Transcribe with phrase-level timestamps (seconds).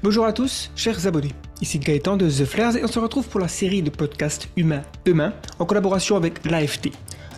[0.00, 1.34] Bonjour à tous, chers abonnés.
[1.60, 4.84] Ici Gaëtan de The Flares et on se retrouve pour la série de podcasts Humains
[5.04, 6.92] Demain en collaboration avec l'AFT,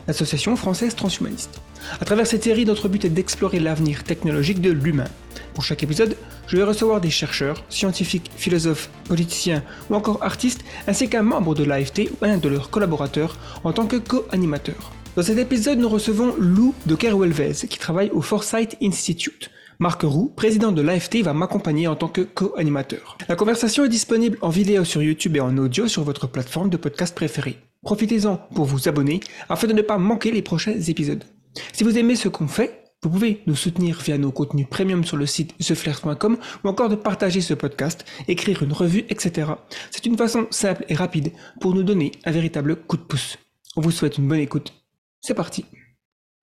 [0.07, 1.59] l'Association française transhumaniste.
[2.03, 5.09] À travers cette série, notre but est d'explorer l'avenir technologique de l'humain.
[5.55, 6.19] Pour chaque épisode,
[6.49, 11.65] je vais recevoir des chercheurs, scientifiques, philosophes, politiciens ou encore artistes, ainsi qu'un membre de
[11.65, 14.93] l'AFT ou un de leurs collaborateurs en tant que co-animateur.
[15.17, 19.51] Dans cet épisode, nous recevons Lou de Kerwelvez qui travaille au Foresight Institute.
[19.83, 23.17] Marc Roux, président de l'AFT, va m'accompagner en tant que co-animateur.
[23.31, 26.77] La conversation est disponible en vidéo sur YouTube et en audio sur votre plateforme de
[26.77, 27.57] podcast préférée.
[27.83, 31.25] Profitez-en pour vous abonner afin de ne pas manquer les prochains épisodes.
[31.73, 35.17] Si vous aimez ce qu'on fait, vous pouvez nous soutenir via nos contenus premium sur
[35.17, 39.53] le site theflares.com ou encore de partager ce podcast, écrire une revue, etc.
[39.91, 43.39] C'est une façon simple et rapide pour nous donner un véritable coup de pouce.
[43.77, 44.75] On vous souhaite une bonne écoute.
[45.23, 45.65] C'est parti.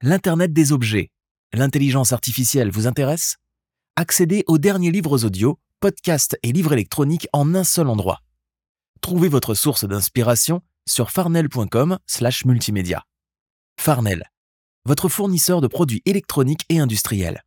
[0.02, 1.12] L'Internet des objets
[1.54, 3.38] L'intelligence artificielle vous intéresse?
[3.96, 8.20] Accédez aux derniers livres audio, podcasts et livres électroniques en un seul endroit.
[9.02, 13.04] Trouvez votre source d'inspiration sur farnell.com/multimédia.
[13.80, 14.30] Farnell,
[14.86, 17.44] votre fournisseur de produits électroniques et industriels.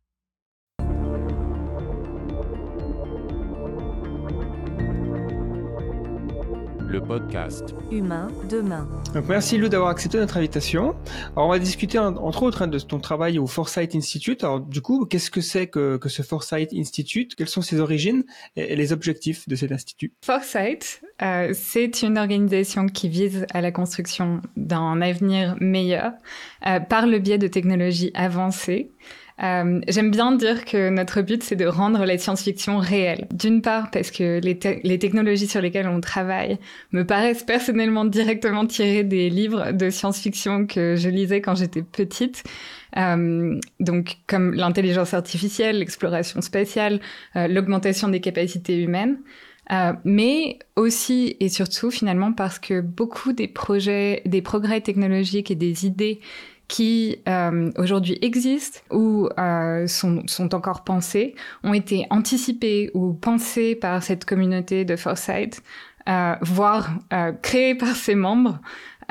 [6.91, 7.73] Le podcast.
[7.89, 8.87] Humain demain.
[9.13, 10.93] Donc merci Lou d'avoir accepté notre invitation.
[11.35, 14.43] Alors on va discuter entre autres hein, de ton travail au Foresight Institute.
[14.43, 17.35] Alors du coup, qu'est-ce que c'est que, que, ce Foresight Institute?
[17.35, 18.25] Quelles sont ses origines
[18.57, 20.11] et, les objectifs de cet institut?
[20.21, 26.11] Foresight, euh, c'est une organisation qui vise à la construction d'un avenir meilleur
[26.67, 28.91] euh, par le biais de technologies avancées.
[29.43, 33.27] Euh, J'aime bien dire que notre but, c'est de rendre la science-fiction réelle.
[33.31, 36.59] D'une part, parce que les, technologies sur lesquelles on travaille
[36.91, 42.43] me paraissent personnellement directement tirées des livres de science-fiction que je lisais quand j'étais petite.
[42.97, 46.99] Euh, donc, comme l'intelligence artificielle, l'exploration spatiale,
[47.35, 49.17] euh, l'augmentation des capacités humaines.
[50.03, 55.85] Mais aussi et surtout finalement parce que beaucoup des projets, des progrès technologiques et des
[55.85, 56.19] idées
[56.71, 63.75] qui euh, aujourd'hui existent ou euh, sont, sont, encore pensés, ont été anticipés ou pensés
[63.75, 65.61] par cette communauté de Foresight,
[66.07, 68.61] euh, voire euh, créés par ses membres.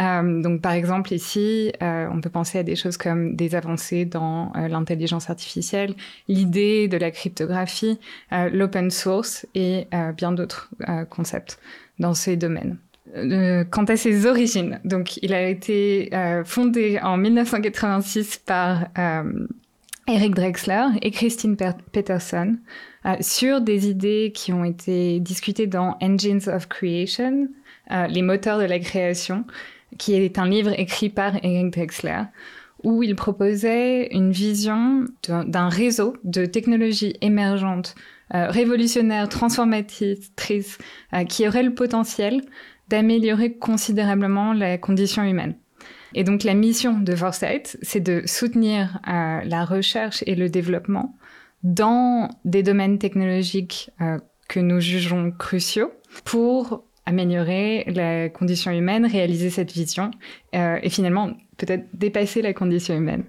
[0.01, 4.53] Euh, donc, par exemple, ici, on peut penser à des choses comme des avancées dans
[4.55, 5.95] l'intelligence artificielle,
[6.29, 7.99] l'idée de la cryptographie,
[8.31, 10.71] l'open source et bien d'autres
[11.11, 11.59] concepts
[11.99, 12.79] dans ces domaines.
[13.17, 19.47] Euh, quant à ses origines, donc il a été euh, fondé en 1986 par euh,
[20.07, 21.57] Eric Drexler et Christine
[21.93, 22.57] Peterson
[23.21, 27.49] sur des idées qui ont été discutées dans Engines of Creation,
[27.89, 29.47] les moteurs de la création,
[29.97, 32.25] qui est un livre écrit par Eric Drexler
[32.83, 37.95] où il proposait une vision d'un réseau de technologies émergentes,
[38.31, 40.79] révolutionnaires, transformatrices,
[41.29, 42.43] qui aurait le potentiel
[42.91, 45.55] d'améliorer considérablement la condition humaine.
[46.15, 51.17] Et donc la mission de Foresight, c'est de soutenir euh, la recherche et le développement
[51.63, 54.19] dans des domaines technologiques euh,
[54.49, 55.93] que nous jugeons cruciaux
[56.25, 60.11] pour améliorer la condition humaine, réaliser cette vision
[60.55, 63.25] euh, et finalement peut-être dépasser la condition humaine.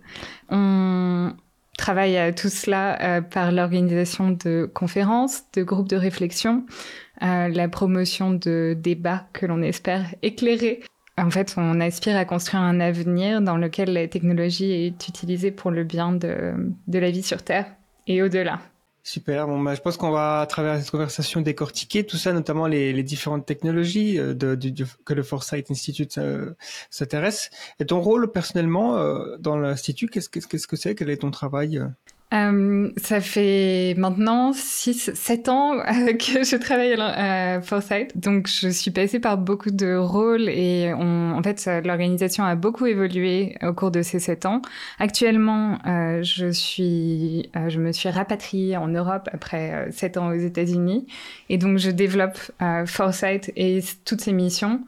[0.50, 1.34] On
[1.78, 6.66] travaille à tout cela par l'organisation de conférences, de groupes de réflexion,
[7.22, 10.82] la promotion de débats que l'on espère éclairer.
[11.18, 15.70] En fait, on aspire à construire un avenir dans lequel la technologie est utilisée pour
[15.70, 16.54] le bien de,
[16.88, 17.68] la vie sur Terre
[18.08, 18.60] et au-delà.
[19.04, 19.48] Super.
[19.48, 23.04] Bon, bah, je pense qu'on va, à travers cette conversation, décortiquer tout ça, notamment les,
[23.04, 24.36] différentes technologies euh,
[25.06, 26.54] que le Foresight Institute euh,
[26.90, 27.50] s'intéresse.
[27.80, 30.96] Et ton rôle personnellement euh, dans l'institut, qu'est-ce qu'est-ce que c'est?
[30.96, 31.82] Quel est ton travail
[32.34, 35.82] euh, ça fait maintenant 6, 7 ans euh,
[36.14, 38.18] que je travaille à Foresight.
[38.18, 42.86] Donc, je suis passée par beaucoup de rôles et on, en fait, l'organisation a beaucoup
[42.86, 44.62] évolué au cours de ces 7 ans.
[45.00, 50.40] Actuellement, euh, je suis, euh, je me suis rapatriée en Europe après 7 ans aux
[50.40, 51.08] États-Unis.
[51.50, 52.40] Et donc, je développe
[52.86, 54.82] Foresight et toutes ses missions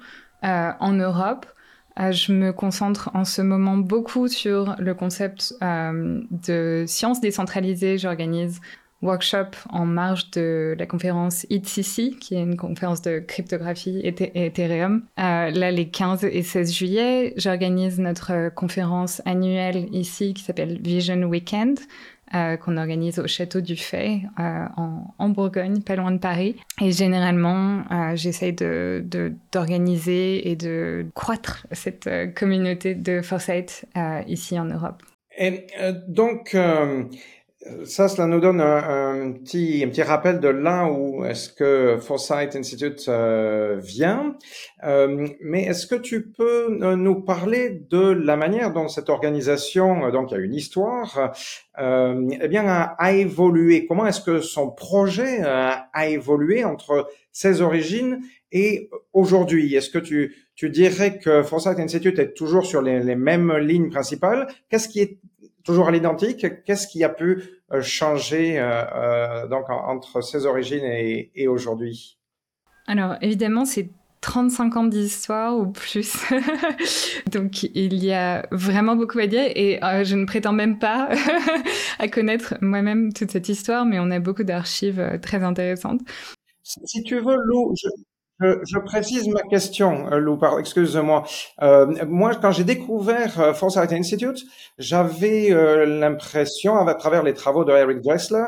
[0.44, 1.50] en Europe euh,
[1.98, 7.98] je me concentre en ce moment beaucoup sur le concept euh, de science décentralisée.
[7.98, 8.60] J'organise
[9.04, 15.04] workshop en marge de la conférence ETHCC, qui est une conférence de cryptographie et Ethereum.
[15.20, 21.22] Euh, là, les 15 et 16 juillet, j'organise notre conférence annuelle ici qui s'appelle Vision
[21.24, 21.80] Weekend,
[22.36, 26.56] euh, qu'on organise au Château du Fay euh, en, en, Bourgogne, pas loin de Paris.
[26.82, 29.06] Et généralement, euh, j'essaye de,
[29.52, 33.86] d'organiser et de croître cette euh, communauté de Foresight
[34.28, 35.04] ici en Europe.
[35.38, 35.66] Et
[36.08, 36.56] donc,
[37.86, 42.58] Ça, cela nous donne un, petit, un petit rappel de là où est-ce que Foresight
[42.58, 44.36] Institute euh, vient.
[44.84, 50.32] Euh, mais est-ce que tu peux nous parler de la manière dont cette organisation, donc
[50.32, 51.34] il y a une histoire,
[51.80, 53.86] euh, eh bien a, évolué?
[53.86, 58.20] Comment est-ce que son projet a, évolué entre ses origines
[58.52, 59.74] et aujourd'hui?
[59.74, 63.90] Est-ce que tu, tu dirais que Foresight Institute est toujours sur les, les mêmes lignes
[63.90, 64.48] principales?
[64.70, 65.18] Qu'est-ce qui est
[65.64, 66.46] toujours à l'identique.
[66.66, 72.18] Qu'est-ce qui a pu euh, changer euh, euh, donc entre ses origines et, et aujourd'hui?
[72.88, 73.90] Alors évidemment, c'est
[74.22, 76.18] 35 ans d'histoire ou plus.
[77.32, 81.10] Donc il y a vraiment beaucoup à dire et je ne prétends même pas
[82.00, 86.02] à connaître moi-même toute cette histoire, mais on a beaucoup d'archives très intéressantes.
[86.64, 87.90] Si tu veux, Lou, je,
[88.64, 91.24] je, précise ma question, euh, Lou, excuse-moi.
[91.62, 94.44] Euh, moi, quand j'ai découvert euh, Foresight Institute,
[94.78, 98.46] j'avais euh, l'impression, à travers les travaux de Eric Dressler,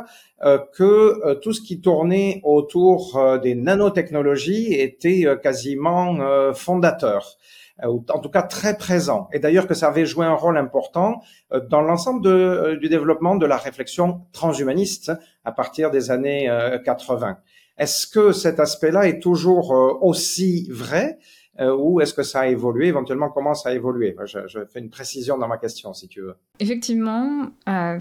[0.74, 6.18] que tout ce qui tournait autour des nanotechnologies était quasiment
[6.54, 7.38] fondateur
[7.84, 9.30] ou en tout cas très présent.
[9.32, 11.22] Et d'ailleurs que ça avait joué un rôle important
[11.70, 15.14] dans l'ensemble du développement de la réflexion transhumaniste
[15.46, 16.52] à partir des années
[16.84, 17.38] 80.
[17.78, 21.20] Est-ce que cet aspect-là est toujours euh, aussi vrai
[21.60, 24.16] euh, ou est-ce que ça a évolué Éventuellement, comment ça a évolué?
[24.26, 26.36] Je, fais une précision dans ma question, si tu veux.
[26.60, 28.00] Effectivement, euh,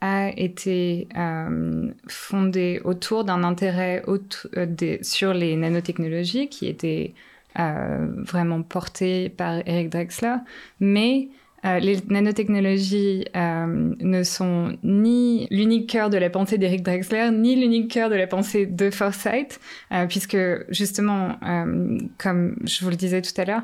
[0.00, 4.02] a été euh, fondé autour d'un intérêt
[5.02, 7.14] sur les nanotechnologies qui était
[7.56, 10.36] vraiment porté par Eric Drexler,
[10.80, 11.28] mais
[11.64, 17.56] euh, les nanotechnologies euh, ne sont ni l'unique cœur de la pensée d'Eric Drexler, ni
[17.56, 19.60] l'unique cœur de la pensée de Foresight,
[19.92, 20.36] euh, puisque
[20.68, 21.38] justement,
[22.18, 23.62] comme je vous le disais tout à l'heure,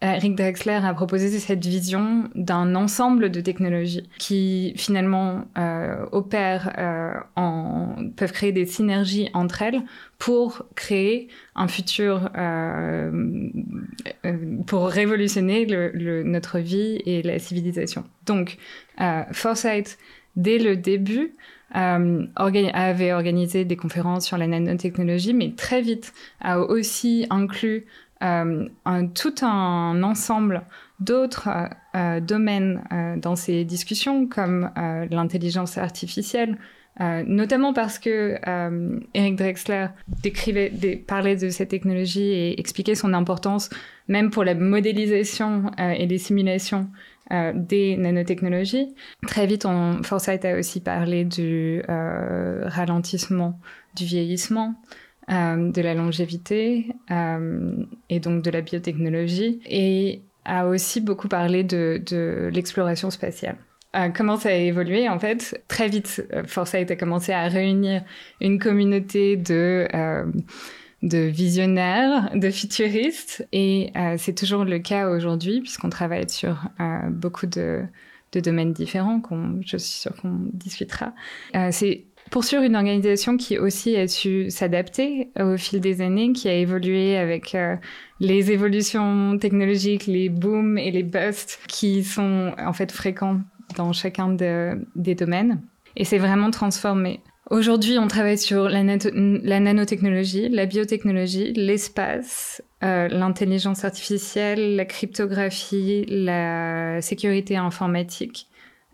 [0.00, 7.14] Eric Drexler a proposé cette vision d'un ensemble de technologies qui finalement euh, opèrent euh,
[7.34, 9.82] en peuvent créer des synergies entre elles
[10.18, 13.10] pour créer un futur euh,
[14.68, 18.04] pour révolutionner le, notre vie et la civilisation.
[18.24, 18.56] Donc,
[19.32, 19.98] Foresight
[20.36, 21.34] dès le début
[21.70, 27.88] avait organisé des conférences sur la nanotechnologie, mais très vite a aussi inclus euh,
[28.20, 30.62] un, tout un ensemble
[31.00, 31.48] d'autres
[31.94, 34.70] euh, domaines euh, dans ces discussions, comme
[35.10, 36.58] l'intelligence artificielle,
[37.00, 38.36] notamment parce que
[39.14, 39.86] Eric Drexler
[40.20, 40.68] décrivait,
[41.06, 43.70] parlait de cette technologie et expliquait son importance
[44.08, 46.90] même pour la modélisation et les simulations
[47.30, 48.96] des nanotechnologies.
[49.28, 53.60] Très vite, on, Forsyth a aussi parlé du ralentissement
[53.94, 54.74] du vieillissement.
[55.30, 61.64] Euh, de la longévité euh, et donc de la biotechnologie, et a aussi beaucoup parlé
[61.64, 63.56] de, l'exploration spatiale.
[63.94, 68.04] Euh, comment ça a évolué En fait, très vite, Foresight a commencé à réunir
[68.40, 69.86] une communauté de
[71.02, 76.70] visionnaires, de futuristes, et c'est toujours le cas aujourd'hui puisqu'on travaille sur
[77.10, 77.82] beaucoup de,
[78.32, 81.12] de, domaines différents, qu'on, je suis sûre qu'on discutera.
[81.70, 86.54] c'est poursuivre une organisation qui aussi a su s'adapter au fil des années, qui a
[86.54, 87.76] évolué avec euh,
[88.20, 93.40] les évolutions technologiques, les booms et les busts qui sont en fait fréquents
[93.76, 95.60] dans chacun des domaines.
[95.96, 97.20] Et c'est vraiment transformé.
[97.50, 107.00] Aujourd'hui, on travaille sur la, nanotechnologie, la biotechnologie, l'espace, euh, l'intelligence artificielle, la cryptographie, la
[107.00, 108.48] sécurité informatique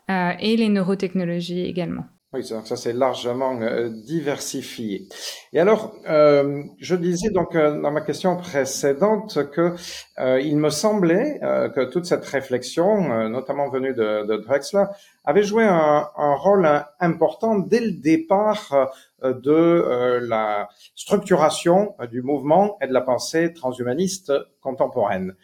[0.09, 2.05] euh, et les neurotechnologies également.
[2.33, 5.09] Oui, ça, ça c'est largement euh, diversifié.
[5.53, 9.75] Et alors, je disais donc dans ma question précédente que
[10.19, 11.41] il me semblait
[11.75, 14.85] que toute cette réflexion, notamment venue de, Drexler,
[15.25, 16.69] avait joué un, un, rôle
[17.01, 18.93] important dès le départ
[19.23, 25.35] de la structuration du mouvement et de la pensée transhumaniste contemporaine.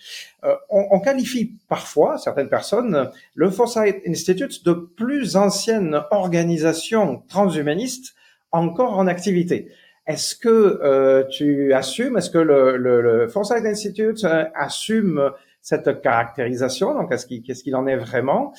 [0.42, 8.14] On, on, qualifie parfois, certaines personnes, le Foresight Institute de plus ancienne organisation transhumaniste
[8.52, 9.70] encore en activité.
[10.06, 10.48] Est-ce que
[10.82, 15.30] euh, tu assumes, est-ce que le, le, le Foresight Institute euh, assume
[15.60, 18.52] cette caractérisation Donc, qu'est-ce qu'il qu'est-ce qu'il en est vraiment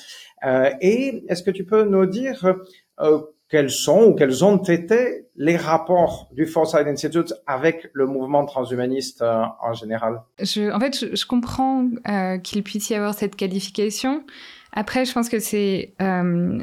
[0.44, 2.54] euh, Et est-ce que tu peux nous dire
[3.00, 3.18] euh,
[3.48, 9.22] quels sont ou quels ont été les rapports du Foresight Institute avec le mouvement transhumaniste
[9.22, 10.22] euh, en général?
[10.38, 11.88] Je, En fait, je, je comprends
[12.42, 14.24] qu'il puisse y avoir cette qualification.
[14.74, 16.58] Après, je pense que c'est euh,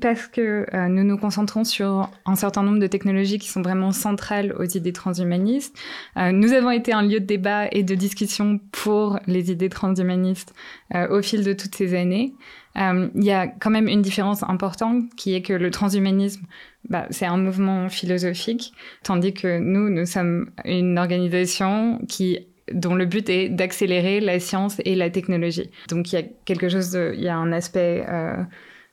[0.00, 3.92] parce que euh, nous nous concentrons sur un certain nombre de technologies qui sont vraiment
[3.92, 5.76] centrales aux idées transhumanistes.
[6.16, 10.54] Euh, nous avons été un lieu de débat et de discussion pour les idées transhumanistes
[10.94, 12.32] euh, au fil de toutes ces années.
[12.78, 16.46] Euh, il y a quand même une différence importante qui est que le transhumanisme,
[16.88, 18.72] bah, c'est un mouvement philosophique,
[19.02, 24.80] tandis que nous, nous sommes une organisation qui dont le but est d'accélérer la science
[24.84, 25.70] et la technologie.
[25.88, 28.36] Donc il y a quelque chose il y a un aspect euh,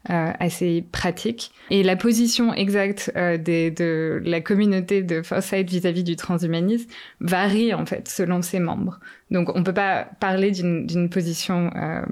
[0.09, 1.51] euh, assez pratique.
[1.69, 7.85] Et la position exacte euh, de la communauté de Foresight vis-à-vis du transhumanisme varie en
[7.85, 9.01] fait selon ses membres.
[9.31, 12.03] Donc on peut pas parler d'une position, euh,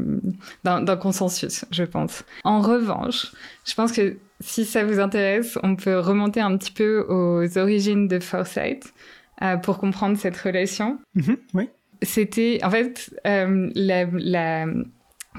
[0.65, 2.25] d'un consensus, je pense.
[2.43, 3.31] En revanche,
[3.65, 8.10] je pense que si ça vous intéresse, on peut remonter un petit peu aux origines
[8.10, 8.93] de Foresight
[9.41, 10.99] euh, pour comprendre cette relation.
[11.15, 11.69] Mhm, oui.
[12.01, 14.65] C'était en fait euh, la, la,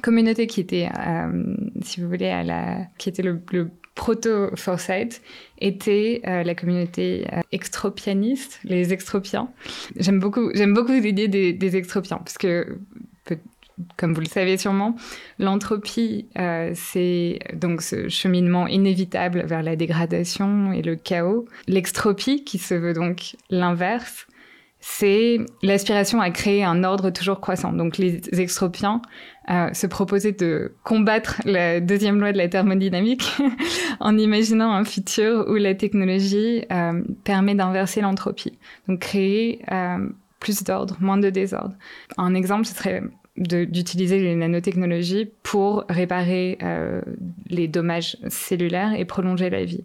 [0.02, 5.22] communauté qui était, euh, si vous voulez, à la, qui était le, le proto Foresight
[5.58, 9.48] était euh, la communauté euh, extropianiste, les extropiens.
[9.96, 12.78] J'aime beaucoup, j'aime beaucoup l'idée des, des extropiens parce que
[13.96, 14.96] comme vous le savez sûrement,
[15.38, 21.46] l'entropie, euh, c'est donc ce cheminement inévitable vers la dégradation et le chaos.
[21.66, 24.26] L'extropie, qui se veut donc l'inverse,
[24.80, 27.72] c'est l'aspiration à créer un ordre toujours croissant.
[27.72, 29.02] Donc les extropiens
[29.50, 33.30] euh, se proposaient de combattre la deuxième loi de la thermodynamique
[34.00, 38.58] en imaginant un futur où la technologie euh, permet d'inverser l'entropie.
[38.88, 39.62] Donc créer
[40.40, 41.74] plus d'ordre, moins de désordre.
[42.18, 43.02] Un exemple, ce serait
[43.38, 47.00] d'utiliser les nanotechnologies pour réparer euh,
[47.48, 49.84] les dommages cellulaires et prolonger la vie.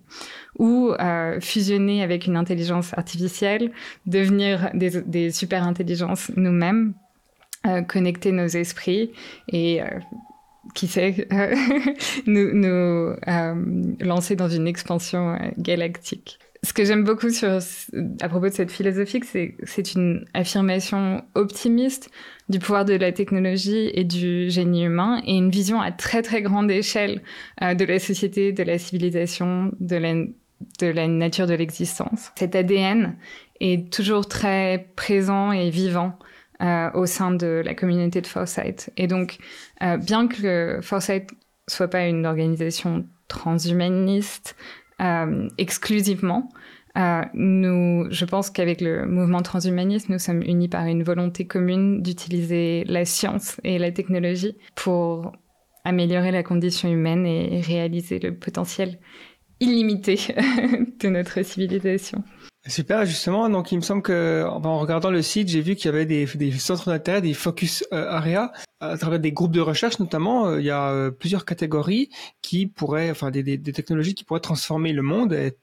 [0.58, 3.72] Ou euh, fusionner avec une intelligence artificielle,
[4.06, 6.94] devenir des, des super intelligences nous-mêmes,
[7.68, 9.12] euh, connecter nos esprits
[9.50, 9.82] et
[10.74, 11.28] qui sait,
[12.28, 13.16] nous, nous
[14.00, 16.40] lancer dans une expansion galactique.
[16.64, 17.58] Ce que j'aime beaucoup sur,
[18.22, 19.22] à propos de cette philosophie,
[19.64, 22.12] c'est une affirmation optimiste
[22.52, 26.42] du pouvoir de la technologie et du génie humain et une vision à très très
[26.42, 27.22] grande échelle
[27.64, 32.32] euh, de la société, de la civilisation, de la, nature de l'existence.
[32.36, 33.16] Cet ADN
[33.60, 36.20] est toujours très présent et vivant
[36.62, 38.92] euh, au sein de la communauté de Foresight.
[38.98, 39.38] Et donc,
[39.82, 41.32] euh, bien que Foresight
[41.68, 44.56] soit pas une organisation transhumaniste,
[45.58, 46.52] exclusivement.
[46.98, 52.02] Euh, nous, je pense qu'avec le mouvement transhumaniste, nous sommes unis par une volonté commune
[52.02, 55.32] d'utiliser la science et la technologie pour
[55.84, 59.00] améliorer la condition humaine et réaliser le potentiel
[59.60, 60.20] illimité
[61.00, 62.24] de notre civilisation.
[62.68, 63.50] Super, justement.
[63.50, 66.28] Donc, il me semble que, en regardant le site, j'ai vu qu'il y avait des,
[66.52, 70.48] centres d'intérêt, des focus euh, area, à travers des groupes de recherche notamment.
[70.48, 72.10] Euh, il y a plusieurs catégories
[72.44, 75.58] qui pourraient, enfin, des, technologies qui pourraient transformer le monde et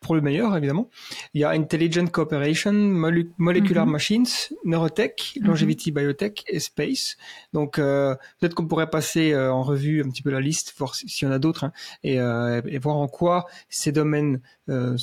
[0.00, 0.88] pour le meilleur, évidemment.
[1.34, 3.92] Il y a Intelligent Cooperation, Molecular mm -hmm.
[3.92, 4.32] Machines,
[4.64, 6.00] Neurotech, Longevity mm -hmm.
[6.00, 7.16] Biotech et Space.
[7.52, 10.94] Donc, euh, peut-être qu'on pourrait passer euh, en revue un petit peu la liste, voir
[10.94, 13.36] s'il y en a d'autres, hein, et, euh, et, voir en quoi
[13.68, 14.40] ces domaines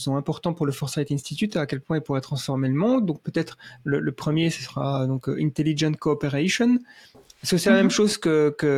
[0.06, 3.06] sont importants pour le Foresight Institute, à quel point ils pourraient transformer le monde.
[3.10, 6.72] Donc, peut-être le, le, premier, ce sera donc Intelligent Cooperation.
[7.44, 7.76] Est-ce que c'est mm -hmm.
[7.76, 8.00] la même mm-hmm.
[8.00, 8.74] chose que, que,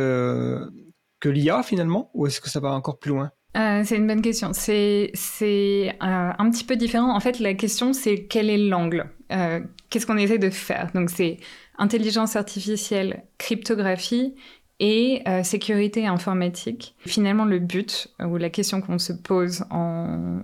[1.22, 3.28] que l'IA, finalement, ou est-ce que ça va encore plus loin?
[3.56, 4.52] Euh, c'est une bonne question.
[4.52, 7.14] C'est euh, un petit peu différent.
[7.14, 10.90] En fait, la question c'est quel est l'angle euh, Qu'est-ce qu'on essaie de faire?
[10.94, 11.38] Donc c'est
[11.78, 14.34] intelligence artificielle, cryptographie
[14.82, 16.94] et sécurité informatique.
[17.00, 20.40] Finalement, le but ou la question qu'on se pose en,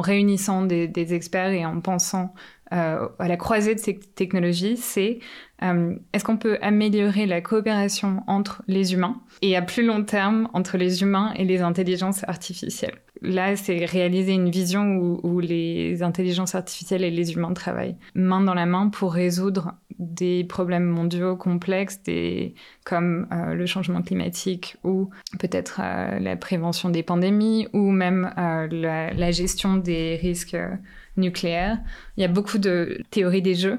[0.00, 2.32] réunissant des, experts et en pensant
[2.70, 5.18] à la croisée de ces technologies, c'est
[5.64, 10.48] euh, est-ce qu'on peut améliorer la coopération entre les humains et à plus long terme
[10.52, 12.96] entre les humains et les intelligences artificielles?
[13.22, 18.52] Là, c'est réaliser une vision où, les intelligences artificielles et les humains travaillent main dans
[18.52, 22.00] la main pour résoudre des problèmes mondiaux complexes,
[22.84, 28.66] comme euh, le changement climatique ou peut-être euh, la prévention des pandémies ou même la,
[29.12, 30.56] la, gestion des risques
[31.16, 31.78] nucléaires.
[32.16, 33.78] Il y a beaucoup de théories des jeux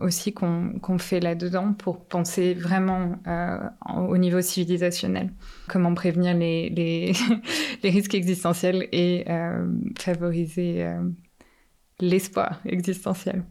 [0.00, 3.58] aussi qu'on qu fait là-dedans pour penser vraiment euh,
[4.08, 5.32] au niveau civilisationnel.
[5.68, 7.12] Comment prévenir les,
[7.84, 9.66] risques existentiels et euh,
[9.98, 11.02] favoriser euh,
[12.00, 13.44] l'espoir existentiel.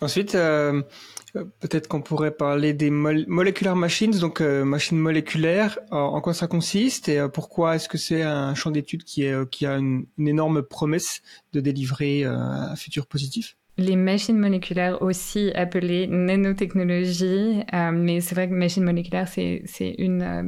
[0.00, 5.78] Ensuite, peut-être qu'on pourrait parler des mol molecular machines, donc machines moléculaires.
[5.90, 10.06] en quoi ça consiste et pourquoi est-ce que c'est un champ d'étude qui, a une,
[10.18, 11.20] énorme promesse
[11.52, 13.58] de délivrer un futur positif?
[13.80, 20.22] Les machines moléculaires, aussi appelées nanotechnologies, euh, mais c'est vrai que machine moléculaire, c'est une
[20.22, 20.42] euh,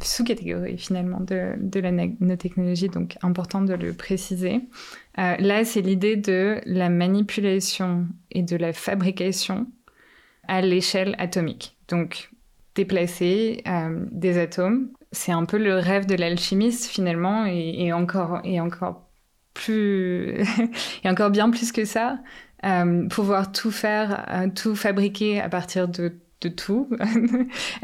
[0.00, 4.60] sous-catégorie finalement de, la nanotechnologie, donc important de le préciser.
[5.18, 9.66] Euh, là, c'est l'idée de la manipulation et de la fabrication
[10.48, 11.76] à l'échelle atomique.
[11.88, 12.30] Donc,
[12.74, 13.62] déplacer
[14.10, 19.08] des atomes, c'est un peu le rêve de l'alchimiste finalement, et, encore, et encore
[19.54, 20.40] plus,
[21.04, 22.16] et encore bien plus que ça, euh,
[23.10, 26.12] pouvoir tout faire, euh, tout fabriquer à partir de,
[26.56, 26.88] tout.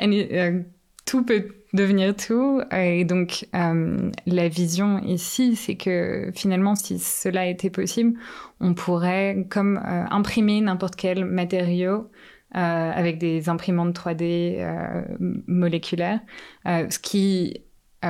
[0.01, 0.63] Euh,
[1.05, 2.61] tout peut devenir tout.
[2.73, 8.19] Et donc, la vision ici, c'est que finalement, si cela était possible,
[8.61, 9.81] on pourrait comme
[10.11, 12.11] imprimer n'importe quel matériau
[12.53, 15.07] avec des imprimantes 3D
[15.47, 16.21] moléculaires,
[16.67, 17.63] ce qui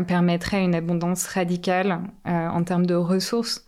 [0.06, 3.67] permettrait une abondance radicale en termes de ressources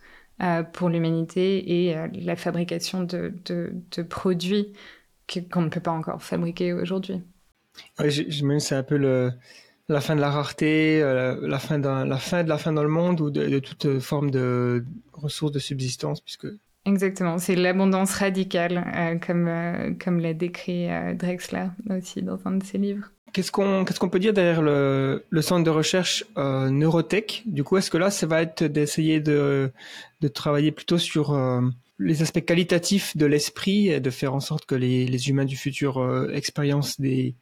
[0.73, 4.73] pour l'humanité et euh, la fabrication de, de, produits
[5.51, 7.21] qu'on ne peut pas encore fabriquer aujourd'hui.
[7.99, 8.23] Ouais, je,
[8.59, 9.31] c'est un peu le,
[9.87, 12.89] la fin de la rareté, euh, la, fin la fin de la fin dans le
[12.89, 14.83] monde ou de, toute forme de
[15.13, 16.47] ressources de subsistance, puisque
[16.85, 23.11] Exactement, c'est l'abondance radicale, comme, comme l'a décrit Drexler aussi dans un de ses livres.
[23.33, 27.43] Qu'est-ce qu'on qu'est-ce qu'on peut dire derrière le, le centre de recherche euh, Neurotech?
[27.45, 29.71] Du coup, est-ce que là, ça va être d'essayer de,
[30.19, 31.61] de travailler plutôt sur euh,
[32.01, 35.55] les aspects qualitatifs de l'esprit et de faire en sorte que les, les humains du
[35.55, 37.35] futur euh, expériencent des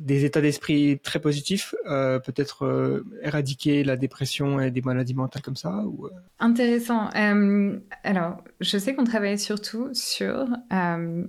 [0.00, 5.42] des états d'esprit très positifs, euh, peut-être euh, éradiquer la dépression et des maladies mentales
[5.42, 6.08] comme ça ou,
[6.40, 7.10] Intéressant.
[8.02, 10.48] alors, je sais qu'on travaille surtout sur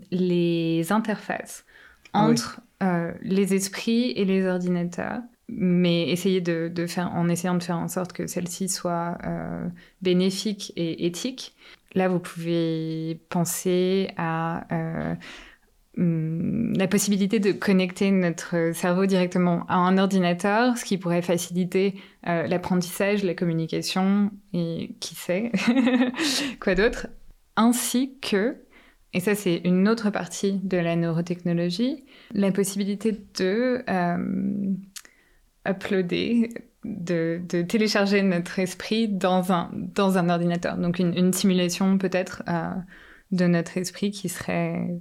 [0.10, 1.64] les interfaces
[2.14, 7.64] ah entre euh, les esprits et les ordinateurs, mais essayer de, faire, en essayant de
[7.64, 9.68] faire en sorte que celle-ci soit euh,
[10.02, 11.56] bénéfique et éthique.
[11.94, 15.16] Là, vous pouvez penser à euh,
[15.96, 21.96] hmm, la possibilité de connecter notre cerveau directement à un ordinateur, ce qui pourrait faciliter
[22.24, 25.52] l'apprentissage, la communication et qui sait
[26.60, 27.08] quoi d'autre,
[27.56, 28.58] ainsi que
[29.16, 32.04] et ça c'est une autre partie de la neurotechnologie,
[32.34, 34.74] la possibilité de euh,
[35.66, 36.50] uploader,
[36.84, 40.78] de, télécharger notre esprit dans un, dans un ordinateur.
[40.78, 42.72] Donc une, simulation peut-être euh,
[43.32, 45.00] de notre esprit qui serait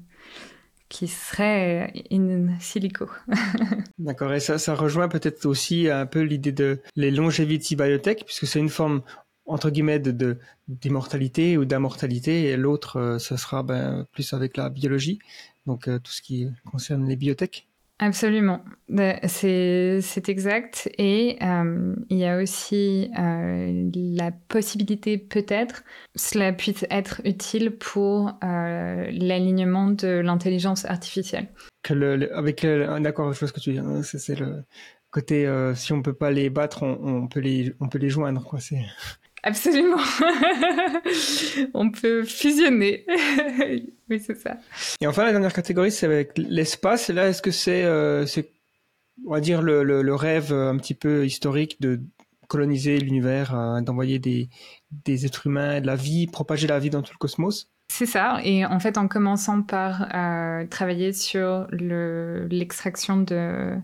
[0.88, 3.08] qui serait in silico.
[3.98, 8.46] D'accord, et ça, ça rejoint peut-être aussi un peu l'idée de les longevity biotech, puisque
[8.46, 9.02] c'est une forme
[9.46, 14.70] entre guillemets de d'immortalité ou d'immortalité et l'autre euh, ce sera ben, plus avec la
[14.70, 15.18] biologie
[15.66, 17.68] donc euh, tout ce qui concerne les biotech
[18.00, 20.90] Absolument, ben, c'est exact.
[20.98, 25.84] Et euh, il y a aussi la possibilité, peut-être,
[26.16, 31.46] cela puisse être utile pour l'alignement de l'intelligence artificielle.
[31.84, 32.66] Que le, avec
[33.00, 33.78] d'accord, je vois ce que tu dis.
[33.78, 34.64] Hein, c'est le
[35.12, 38.42] côté, si on peut pas les battre, on, on, peut les, on peut les joindre.
[38.42, 38.58] Quoi.
[38.58, 38.84] C'est
[39.46, 39.98] Absolument.
[41.74, 43.04] On peut fusionner.
[44.10, 44.56] oui, c'est ça.
[45.02, 47.10] Et enfin, la dernière catégorie, c'est avec l'espace.
[47.10, 48.24] Là, est-ce que c'est, euh,
[49.26, 52.00] on va dire, le, le, rêve un petit peu historique de
[52.48, 54.48] coloniser l'univers, euh, d'envoyer des,
[55.04, 57.70] des êtres humains, de la vie, propager la vie dans tout le cosmos?
[57.92, 58.40] C'est ça.
[58.44, 63.74] Et en fait, en commençant par euh, travailler sur l'extraction de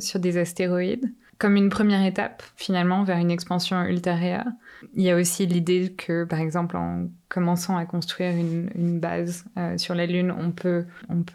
[0.00, 4.46] sur des astéroïdes, comme une première étape finalement vers une expansion ultérieure.
[4.94, 9.78] Il y a aussi l'idée que, par exemple, en commençant à construire une, base euh,
[9.78, 10.84] sur la Lune, on peut,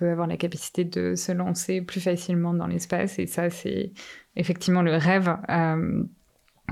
[0.01, 3.19] avoir la capacité de se lancer plus facilement dans l'espace.
[3.19, 3.91] Et ça, c'est
[4.35, 6.03] effectivement le rêve euh,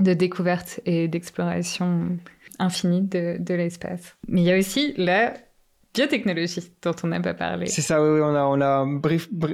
[0.00, 2.18] de découverte et d'exploration
[2.58, 4.16] infinie de, l'espace.
[4.28, 5.34] Mais il y a aussi la
[5.94, 7.66] biotechnologie dont on n'a pas parlé.
[7.66, 8.84] C'est ça, oui, on a, on a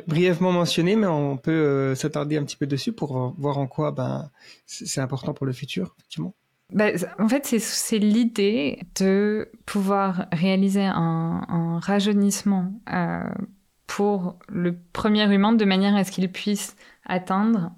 [0.06, 3.92] brièvement mentionné, mais on peut euh, s'attarder un petit peu dessus pour voir en quoi
[3.92, 4.30] ben,
[4.66, 6.34] c'est important pour le futur, effectivement.
[6.72, 13.22] Bah, en fait, c'est l'idée de pouvoir réaliser un, un rajeunissement euh,
[13.86, 17.72] pour le premier humain de manière à ce qu'il puisse atteindre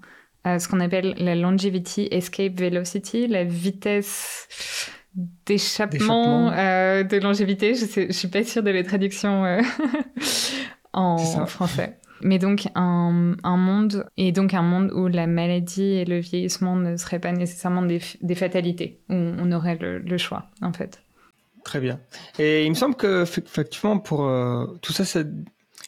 [0.45, 4.47] euh, ce qu'on appelle la longevity escape velocity, la vitesse
[5.45, 7.75] d'échappement euh, de longévité.
[7.75, 9.59] Je, je suis pas sûre de la traduction
[10.93, 11.97] en français.
[12.23, 13.11] Mais donc un,
[13.43, 17.81] monde et donc un monde où la maladie et le vieillissement ne seraient pas nécessairement
[17.81, 17.99] des,
[18.35, 21.03] fatalités, où on aurait le, le, choix en fait.
[21.63, 21.99] Très bien.
[22.39, 25.23] Et il me semble que effectivement pour euh, tout ça, ça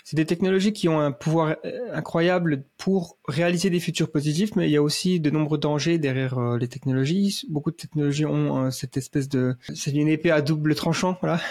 [0.06, 4.70] c'est des technologies qui ont un pouvoir euh, incroyable pour réaliser des futurs positifs, mais
[4.70, 7.42] il y a aussi de nombreux dangers derrière euh, les technologies.
[7.50, 11.42] Beaucoup de technologies ont euh, cette espèce de, c'est une épée à double tranchant, voilà.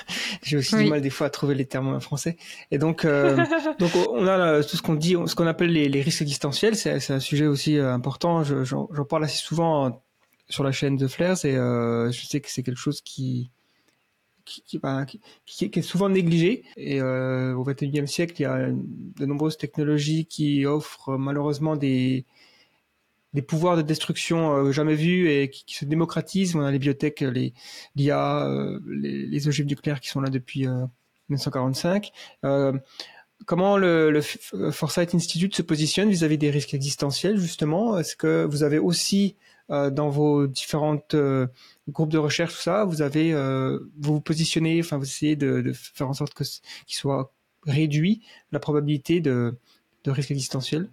[0.44, 2.36] J'ai aussi du mal des fois à trouver les termes en français.
[2.70, 3.04] Et donc,
[3.80, 6.76] donc on a tout ce qu'on dit, ce qu'on appelle les, les, risques existentiels.
[6.76, 8.44] C'est un sujet aussi important.
[8.44, 10.00] J'en parle assez souvent
[10.48, 13.50] sur la chaîne de Flares et je sais que c'est quelque chose qui
[14.44, 14.62] qui,
[15.46, 16.64] qui, est souvent négligé.
[16.76, 22.24] Et euh, au XXIe siècle, il y a de nombreuses technologies qui offrent malheureusement des,
[23.34, 26.54] des pouvoirs de destruction euh, jamais vus et qui, se démocratisent.
[26.56, 27.52] On a les biotech, les
[27.96, 30.60] l'IA, euh, les, les, ogives nucléaires qui sont là depuis
[31.28, 32.12] 1945.
[32.44, 32.72] Euh,
[33.44, 34.22] comment le, le,
[34.70, 37.98] Foresight Institute se positionne vis-à-vis -vis des risques existentiels justement?
[37.98, 39.36] Est-ce que vous avez aussi
[39.68, 41.14] dans vos différentes
[41.88, 45.72] groupe de recherche, tout ça, vous avez, euh, vous vous positionnez, enfin, vous essayez de,
[45.74, 47.32] faire en sorte que qu'il soit
[47.66, 48.22] réduit
[48.52, 49.58] la probabilité de,
[50.04, 50.88] de risque existentiel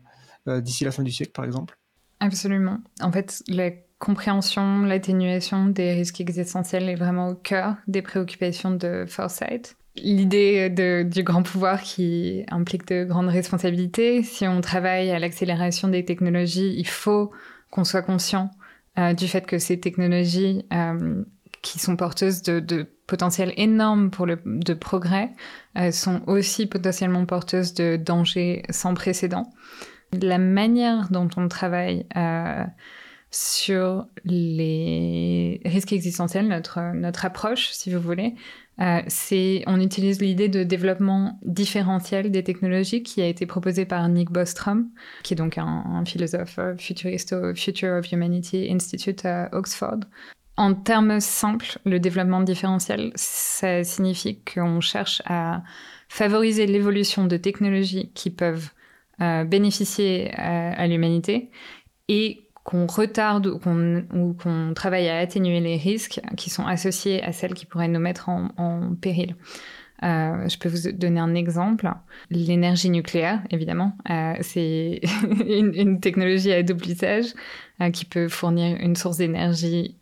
[0.48, 1.78] euh, d'ici la fin du siècle, par exemple.
[2.20, 2.80] Absolument.
[3.02, 9.06] En fait, la compréhension, l'atténuation des risques existentiels est vraiment au cœur des préoccupations de
[9.08, 9.76] Foresight.
[9.96, 10.70] L'idée
[11.04, 14.24] du grand pouvoir qui implique de grandes responsabilités.
[14.24, 17.32] Si on travaille à l'accélération des technologies, il faut
[17.72, 18.52] qu'on soit conscient
[18.98, 21.24] euh, du fait que ces technologies euh,
[21.62, 25.32] qui sont porteuses de, de potentiel énorme pour le de progrès
[25.78, 29.52] euh, sont aussi potentiellement porteuses de dangers sans précédent.
[30.14, 32.64] La manière dont on travaille euh,
[33.30, 38.36] sur les risques existentiels, notre, notre approche, si vous voulez,
[38.80, 44.08] euh, c'est on utilise l'idée de développement différentiel des technologies qui a été proposée par
[44.08, 44.90] Nick Bostrom,
[45.24, 50.00] qui est donc un, philosophe euh, futuriste au Future of Humanity Institute à Oxford.
[50.58, 55.64] En termes simples, le développement différentiel, ça signifie qu'on cherche à
[56.10, 58.70] favoriser l'évolution de technologies qui peuvent
[59.22, 61.52] euh, bénéficier à, à l'humanité
[62.08, 63.60] et qu'on retarde ou
[64.34, 68.30] qu'on travaille à atténuer les risques qui sont associés à celles qui pourraient nous mettre
[68.30, 69.36] en, péril.
[70.04, 71.92] Euh, je peux vous donner un exemple.
[72.30, 75.02] L'énergie nucléaire, évidemment, euh, c'est
[75.48, 77.34] une, une, technologie à double usage
[77.82, 79.98] euh, qui peut fournir une source d'énergie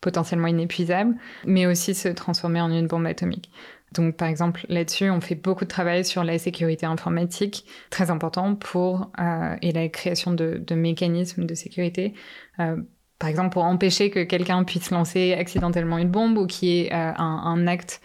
[0.00, 1.14] potentiellement inépuisable,
[1.46, 3.50] mais aussi se transformer en une bombe atomique.
[3.92, 8.54] Donc, par exemple, là-dessus, on fait beaucoup de travail sur la sécurité informatique, très important
[8.54, 12.14] pour euh, et la création de, de, mécanismes de sécurité.
[12.60, 12.76] Euh,
[13.18, 16.92] par exemple, pour empêcher que quelqu'un puisse lancer accidentellement une bombe ou qu'il y ait
[16.92, 18.00] euh, un, un, acte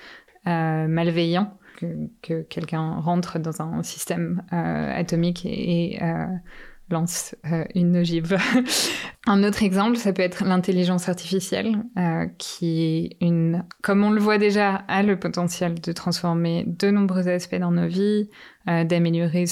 [0.47, 1.85] euh, malveillant, que,
[2.21, 6.25] que quelqu'un rentre dans un système euh, atomique et, et euh,
[6.93, 8.37] lance euh, une ogive.
[9.27, 14.21] Un autre exemple, ça peut être l'intelligence artificielle, euh, qui est une, comme on le
[14.21, 18.29] voit déjà, a le potentiel de transformer de nombreux aspects dans nos vies,
[18.69, 19.45] euh, d'améliorer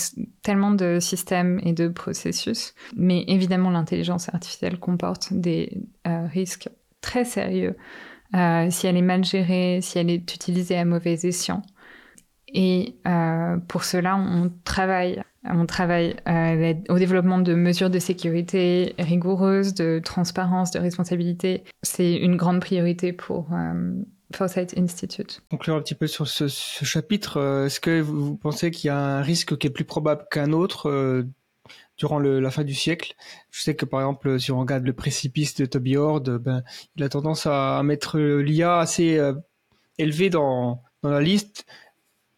[0.44, 2.74] tellement de systèmes et de processus.
[2.96, 6.70] Mais évidemment, l'intelligence artificielle comporte des risques
[7.02, 7.76] très sérieux
[8.34, 11.64] si elle est mal gérée, si elle est utilisée à mauvais escient.
[12.54, 18.94] Et euh, pour cela, on travaille on travaille euh, au développement de mesures de sécurité
[19.00, 21.64] rigoureuses, de transparence, de responsabilité.
[21.82, 23.94] C'est une grande priorité pour euh,
[24.36, 25.42] Foresight Institute.
[25.50, 28.98] Conclure un petit peu sur ce, chapitre, euh, est-ce que vous pensez qu'il y a
[28.98, 31.26] un risque qui est plus probable qu'un autre
[31.98, 33.16] durant la fin du siècle?
[33.50, 36.64] Je sais que par exemple, si on regarde le précipice de Toby Horde, ben,
[36.96, 39.34] il a tendance à mettre l'IA assez euh,
[39.98, 41.66] élevé dans, la liste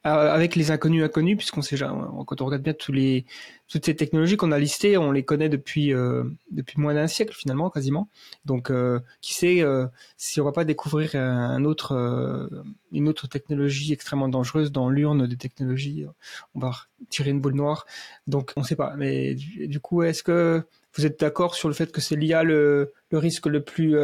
[0.04, 3.26] avec les inconnus inconnus, puisqu'on sait quand on regarde bien tous les,
[3.70, 7.34] toutes ces technologies qu'on a listées, on les connaît depuis euh, depuis moins d'un siècle
[7.34, 8.10] finalement, quasiment.
[8.44, 9.88] Donc, euh, qui sait euh,
[10.18, 12.48] si on va pas découvrir un autre, euh,
[12.92, 16.06] une autre technologie extrêmement dangereuse dans l'urne des technologies,
[16.54, 16.72] on va
[17.10, 17.86] tirer une boule noire.
[18.28, 18.96] Donc, on sait pas.
[18.98, 20.64] Mais du, coup, est-ce que
[20.96, 23.96] vous êtes d'accord sur le fait que c'est l'IA le, le risque le plus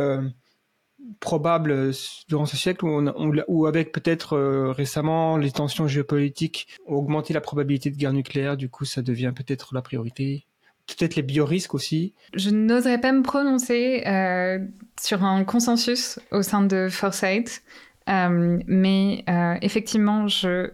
[1.20, 1.92] probable
[2.28, 7.90] durant ce siècle où, avec peut-être euh, récemment les tensions géopolitiques ont augmenté la probabilité
[7.90, 10.46] de guerre nucléaire, du coup ça devient peut-être la priorité.
[10.88, 12.16] Peut-être les biorisques aussi.
[12.34, 14.58] Je n'oserais pas me prononcer euh,
[15.00, 17.62] sur un consensus au sein de Foresight,
[18.10, 20.72] euh, mais euh, effectivement, je,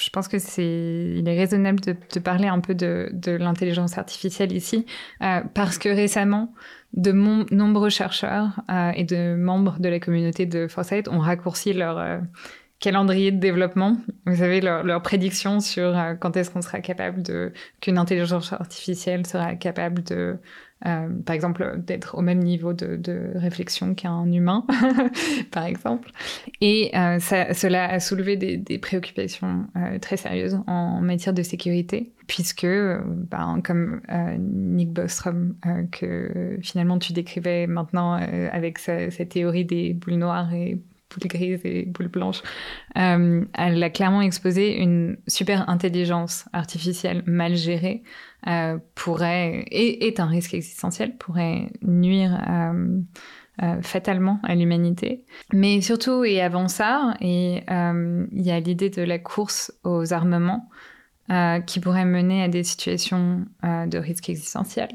[0.00, 3.98] je pense que c'est il est raisonnable de, de parler un peu de, de l'intelligence
[3.98, 4.86] artificielle ici,
[5.22, 6.52] euh, parce que récemment,
[6.92, 11.98] de nombreux chercheurs euh, et de membres de la communauté de Foresight ont raccourci leur,
[11.98, 12.18] euh,
[12.80, 13.98] calendrier de développement.
[14.26, 19.26] Vous savez, leurs leur prédictions sur quand est-ce qu'on sera capable de, qu'une intelligence artificielle
[19.26, 20.38] sera capable de
[20.86, 24.64] euh, par exemple, d'être au même niveau de, réflexion qu'un humain,
[25.50, 26.10] par exemple.
[26.60, 32.66] Et euh, cela a soulevé des, préoccupations euh, très sérieuses en matière de sécurité, puisque,
[32.66, 34.00] ben, comme
[34.38, 35.54] Nick Bostrom,
[35.92, 40.78] que finalement tu décrivais maintenant avec sa, cette théorie des boules noires et
[41.10, 42.42] boules grises et boules blanches,
[42.96, 48.02] euh, elle a clairement exposé une super intelligence artificielle mal gérée
[48.46, 55.24] euh, pourrait et est un risque existentiel, pourrait nuire euh, fatalement à l'humanité.
[55.52, 60.70] Mais surtout et avant ça, et il y a l'idée de la course aux armements
[61.66, 64.88] qui pourrait mener à des situations de risque existentiel.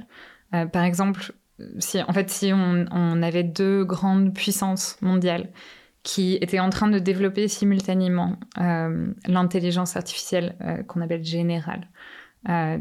[0.73, 1.31] par exemple,
[1.79, 5.49] si en fait si on avait deux grandes puissances mondiales
[6.05, 11.89] qui étaient en train de développer simultanément euh, l'intelligence artificielle euh, qu'on appelle générale,
[12.47, 12.77] euh,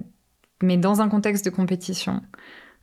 [0.63, 2.21] mais dans un contexte de compétition,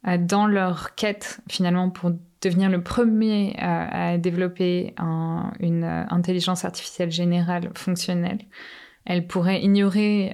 [0.08, 7.12] euh, dans leur quête finalement pour devenir le premier à développer un, une intelligence artificielle
[7.12, 8.40] générale fonctionnelle,
[9.06, 10.34] elle pourrait ignorer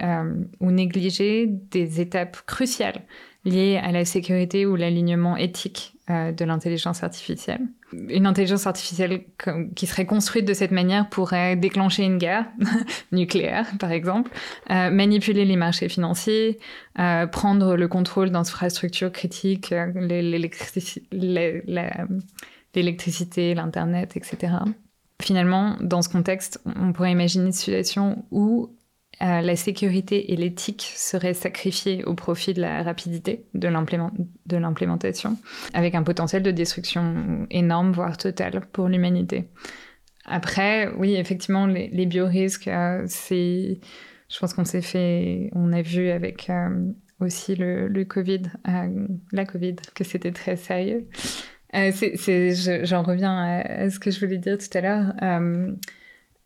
[0.61, 3.01] ou négliger des étapes cruciales
[3.43, 9.23] liées à la sécurité ou l'alignement éthique de l'intelligence artificielle une intelligence artificielle
[9.75, 12.45] qui serait construite de cette manière pourrait déclencher une guerre
[13.11, 14.31] nucléaire, par exemple,
[14.69, 16.59] euh, manipuler les marchés financiers,
[16.99, 19.91] euh, prendre le contrôle d'infrastructures critiques, euh,
[22.73, 24.53] l'électricité, l'Internet, etc.
[25.21, 28.76] Finalement, dans ce contexte, on pourrait imaginer une situation où
[29.21, 35.37] euh, la sécurité et l'éthique seraient sacrifiées au profit de la rapidité de l'implémentation,
[35.73, 39.49] avec un potentiel de destruction énorme, voire total pour l'humanité.
[40.25, 43.79] Après, oui, effectivement, les, biorisques, euh, c'est,
[44.29, 46.69] je pense qu'on s'est fait, on a vu avec euh,
[47.19, 48.43] aussi le, Covid,
[49.31, 51.07] la Covid, que c'était très sérieux.
[51.73, 55.13] J'en reviens à, ce que je voulais dire tout à l'heure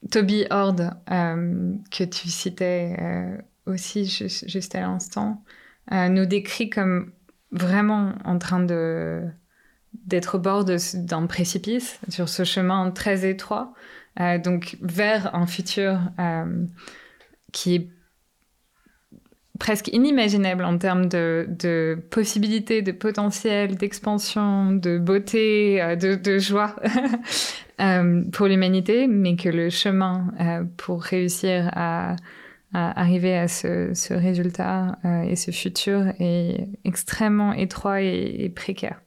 [0.09, 5.43] Toby Horde, euh, que tu citais euh, aussi juste, à l'instant,
[5.91, 7.11] euh, nous décrit comme
[7.51, 9.23] vraiment en train de
[10.05, 13.73] d'être au bord d'un précipice sur ce chemin très étroit,
[14.21, 15.99] euh, donc vers un futur
[17.51, 17.89] qui est
[19.61, 26.39] presque inimaginable en termes de, de possibilités, de potentiel, d'expansion, de beauté, euh, de, de
[26.39, 26.75] joie.
[27.79, 32.15] Euh, pour l'humanité, mais que le chemin euh, pour réussir à,
[32.75, 39.01] à, arriver à ce, ce résultat et ce futur est extrêmement étroit et, et précaire.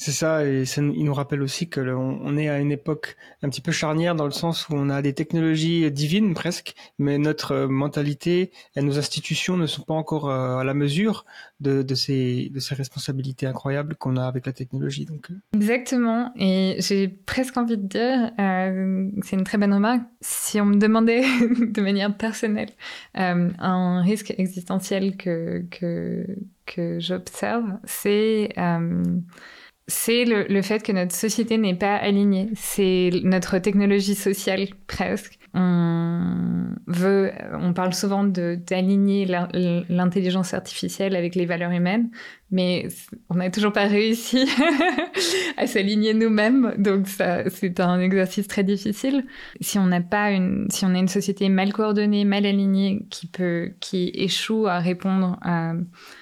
[0.00, 3.48] C'est ça, et ça, il nous rappelle aussi que on, est à une époque un
[3.48, 7.66] petit peu charnière dans le sens où on a des technologies divines presque, mais notre
[7.66, 11.24] mentalité et nos institutions ne sont pas encore à la mesure
[11.58, 15.08] de, ces, responsabilités incroyables qu'on a avec la technologie.
[15.10, 15.34] Euh.
[15.52, 20.66] Exactement, et j'ai presque envie de dire, euh, c'est une très bonne remarque, si on
[20.66, 21.22] me demandait
[21.60, 22.70] de manière personnelle
[23.16, 25.66] euh, un risque existentiel que,
[27.00, 28.50] j'observe, c'est...
[28.58, 29.02] Euh,
[29.88, 32.50] c'est le, le, fait que notre société n'est pas alignée.
[32.54, 35.38] C'est notre technologie sociale presque.
[35.54, 39.26] On veut, on parle souvent d'aligner
[39.88, 42.10] l'intelligence artificielle avec les valeurs humaines,
[42.50, 42.88] mais
[43.28, 44.48] on n'a toujours pas réussi
[45.56, 46.74] à s'aligner nous-mêmes.
[46.78, 49.24] Donc c'est un exercice très difficile.
[49.60, 53.26] Si on n'a pas une, si on a une société mal coordonnée, mal alignée, qui
[53.26, 55.72] peut, qui échoue à répondre à,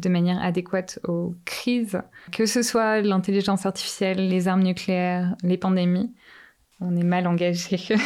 [0.03, 2.01] de manière adéquate aux crises,
[2.33, 6.13] que ce soit l'intelligence artificielle, les armes nucléaires, les pandémies,
[6.81, 7.79] on est mal engagé.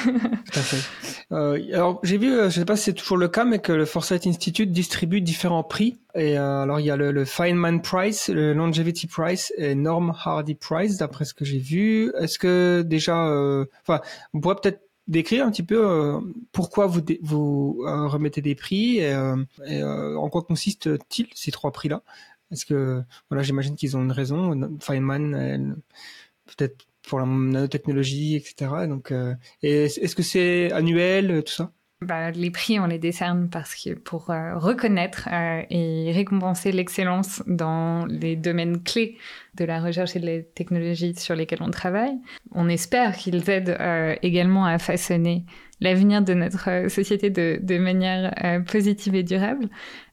[1.32, 3.60] Euh, alors j'ai vu, euh, je ne sais pas si c'est toujours le cas, mais
[3.60, 6.00] que le Foresight Institute distribue différents prix.
[6.16, 10.12] Et euh, alors il y a le, le, Feynman Prize, le Longevity Prize et Norm
[10.24, 12.12] Hardy Prize, d'après ce que j'ai vu.
[12.18, 14.00] Est-ce que déjà, euh, enfin,
[14.34, 16.18] on pourrait peut-être décrire un petit peu euh,
[16.50, 19.14] pourquoi vous vous euh, remettez des prix et,
[19.68, 22.02] et en quoi consistent-ils ces trois prix-là?
[22.50, 24.78] Est-ce que voilà, j'imagine qu'ils ont une raison.
[24.80, 25.76] Feynman,
[26.46, 28.86] peut-être pour la nanotechnologie, etc.
[28.88, 31.72] Donc, euh, est-ce que c'est annuel, euh, tout ça?
[32.02, 35.28] Bah, les prix, on les décerne parce que pour euh, reconnaître
[35.68, 39.18] et récompenser l'excellence dans les domaines clés
[39.56, 42.16] de la recherche et de la technologie sur lesquels on travaille.
[42.52, 43.76] On espère qu'ils aident
[44.22, 45.44] également à façonner
[45.82, 48.32] l'avenir de notre société de manière
[48.66, 49.68] positive et durable.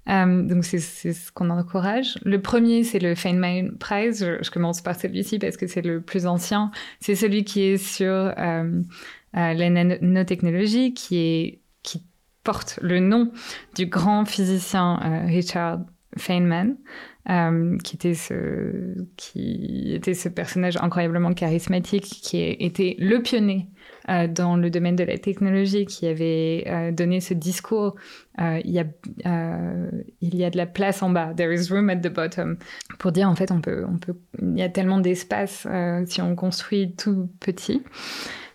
[0.07, 2.17] Donc c'est ce qu'on encourage.
[2.23, 4.25] Le premier, c'est le Feynman Prize.
[4.41, 6.71] Je, commence par celui-ci parce que c'est le plus ancien.
[6.99, 8.33] C'est celui qui est sur
[9.33, 11.61] la nanotechnologie qui
[12.43, 13.31] porte le nom
[13.75, 15.81] du grand physicien Richard
[16.17, 16.77] Feynman,
[17.83, 23.76] qui, était ce, qui était ce personnage incroyablement charismatique, qui était le pionnier euh,
[24.07, 27.95] dans le domaine de la technologie qui avait euh, donné ce discours
[28.39, 32.57] euh, il, y a, de la place en bas, there is room at the bottom,
[32.99, 33.85] pour dire en fait on peut,
[34.41, 35.67] il y a tellement d'espace
[36.05, 37.81] si on construit tout petit.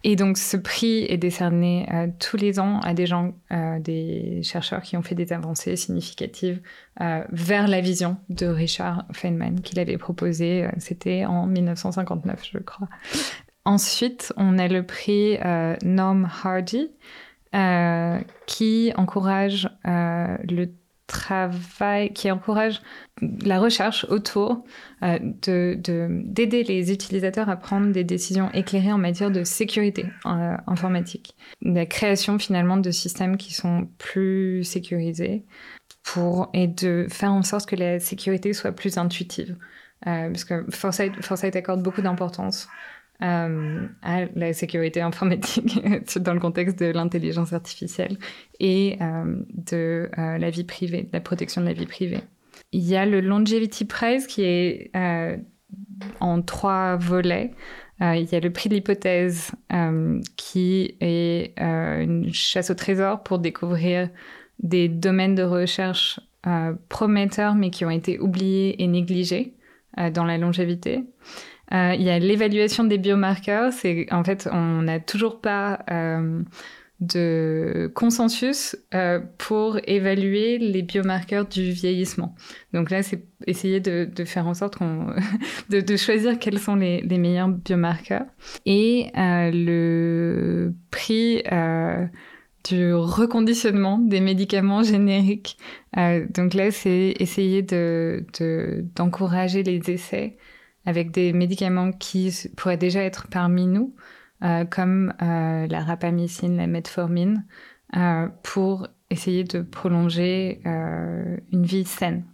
[0.05, 1.87] Et donc, ce prix est décerné
[2.19, 3.35] tous les ans à des gens,
[3.81, 6.61] des chercheurs qui ont fait des avancées significatives
[6.99, 10.69] vers la vision de Richard Feynman qu'il avait proposé.
[10.79, 12.89] C'était en 1959, je crois.
[13.65, 16.91] Ensuite, on a le prix euh, Norm Hardy,
[17.55, 20.71] euh, qui encourage euh, le
[21.07, 22.81] travail, qui encourage
[23.21, 24.65] la recherche autour
[25.03, 25.79] de,
[26.25, 31.37] d'aider les utilisateurs à prendre des décisions éclairées en matière de sécurité informatique.
[31.61, 35.45] La création finalement de systèmes qui sont plus sécurisés
[36.03, 39.59] pour, et de faire en sorte que la sécurité soit plus intuitive.
[40.05, 42.69] parce que Foresight, Foresight accorde beaucoup d'importance
[43.23, 45.79] euh, à la sécurité informatique
[46.17, 48.19] dans le contexte de l'intelligence artificielle
[48.59, 52.19] et euh, de euh, la vie privée, de la protection de la vie privée.
[52.73, 54.91] Il y a le Longevity Prize qui est
[56.19, 57.53] en trois volets.
[58.01, 59.53] il y a le prix de l'hypothèse
[60.37, 64.09] qui est une chasse au trésor pour découvrir
[64.59, 66.19] des domaines de recherche
[66.89, 69.55] prometteurs mais qui ont été oubliés et négligés
[70.13, 71.05] dans la longévité.
[71.73, 73.73] Euh, il y a l'évaluation des biomarqueurs.
[73.73, 76.43] C'est en fait, on n'a toujours pas euh,
[77.01, 82.35] de consensus euh, pour évaluer les biomarqueurs du vieillissement.
[82.75, 84.79] Donc là, c'est essayer de, faire en sorte
[85.71, 88.27] de, choisir quels sont les meilleurs biomarqueurs.
[88.67, 91.43] Et le prix
[92.65, 95.57] du reconditionnement des médicaments génériques.
[95.97, 97.63] donc là, c'est essayer
[98.95, 100.37] d'encourager les essais
[100.85, 103.95] avec des médicaments qui pourraient déjà être parmi nous,
[104.43, 107.45] euh, comme euh, la rapamycine, la metformine,
[107.97, 112.25] euh, pour essayer de prolonger une vie saine.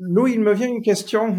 [0.00, 1.36] Lou, il me vient une question,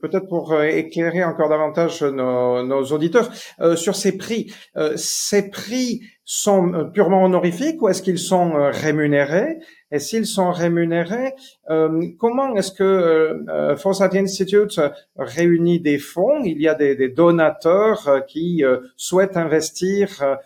[0.00, 3.28] peut-être pour éclairer encore davantage nos, nos auditeurs,
[3.74, 4.52] sur ces prix.
[4.94, 9.58] ces prix sont purement honorifiques ou est-ce qu'ils sont rémunérés?
[9.92, 11.34] Et s'ils sont rémunérés,
[11.70, 13.76] euh, comment est-ce que euh, euh
[14.14, 14.80] Institute
[15.16, 16.42] réunit des fonds?
[16.44, 18.64] Il y a des, des donateurs euh, qui
[18.96, 20.38] souhaitent investir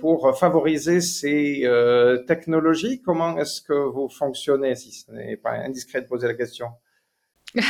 [0.00, 1.68] pour favoriser ces
[2.28, 3.02] technologies.
[3.02, 6.68] Comment est-ce que vous fonctionnez, si ce n'est pas indiscret de poser la question?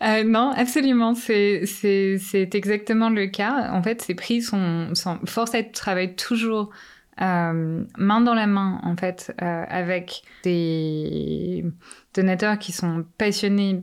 [0.00, 1.64] Euh, non, absolument, c'est
[2.32, 3.72] exactement le cas.
[3.72, 5.18] En fait, ces prix sont, sont
[5.72, 6.70] travaille toujours
[7.20, 11.64] euh, main dans la main, en fait, euh, avec des
[12.14, 13.82] donateurs qui sont passionnés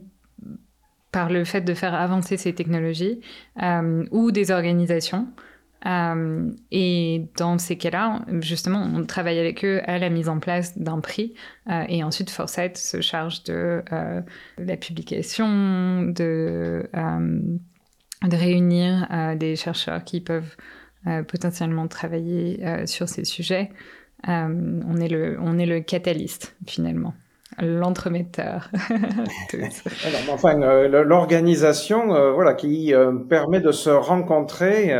[1.12, 3.20] par le fait de faire avancer ces technologies
[3.62, 5.28] euh, ou des organisations.
[6.70, 11.00] et dans ces cas-là, justement, on travaille avec eux à la mise en place d'un
[11.00, 11.34] prix.
[11.88, 13.82] et ensuite, Foresight se charge de
[14.58, 20.56] la publication, de, de réunir des chercheurs qui peuvent
[21.28, 23.70] potentiellement travailler euh, sur ces sujets.
[24.28, 27.14] Euh, on, est le, on est le catalyste finalement
[27.62, 28.70] l'entremetteur.
[30.28, 30.56] enfin,
[30.88, 32.92] l'organisation, voilà, qui
[33.30, 34.94] permet de se rencontrer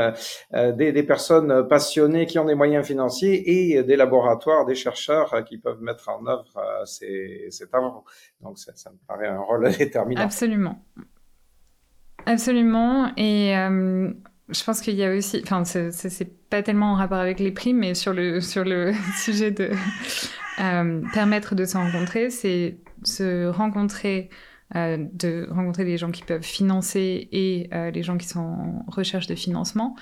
[0.54, 5.58] des, des, personnes passionnées qui ont des moyens financiers et des laboratoires, des chercheurs qui
[5.58, 8.04] peuvent mettre en œuvre ces, ces travaux.
[8.40, 10.22] Donc, ça, ça, me paraît un rôle déterminant.
[10.22, 10.78] Absolument.
[12.24, 13.10] Absolument.
[13.18, 13.54] Et
[14.48, 17.74] je pense qu'il y a aussi, enfin, c'est pas tellement en rapport avec les prix,
[17.74, 19.70] mais sur le, sur le sujet de
[20.60, 24.30] euh, permettre de se rencontrer, c'est se rencontrer,
[24.76, 28.84] euh, de rencontrer les gens qui peuvent financer et euh, les gens qui sont en
[28.88, 29.96] recherche de financement,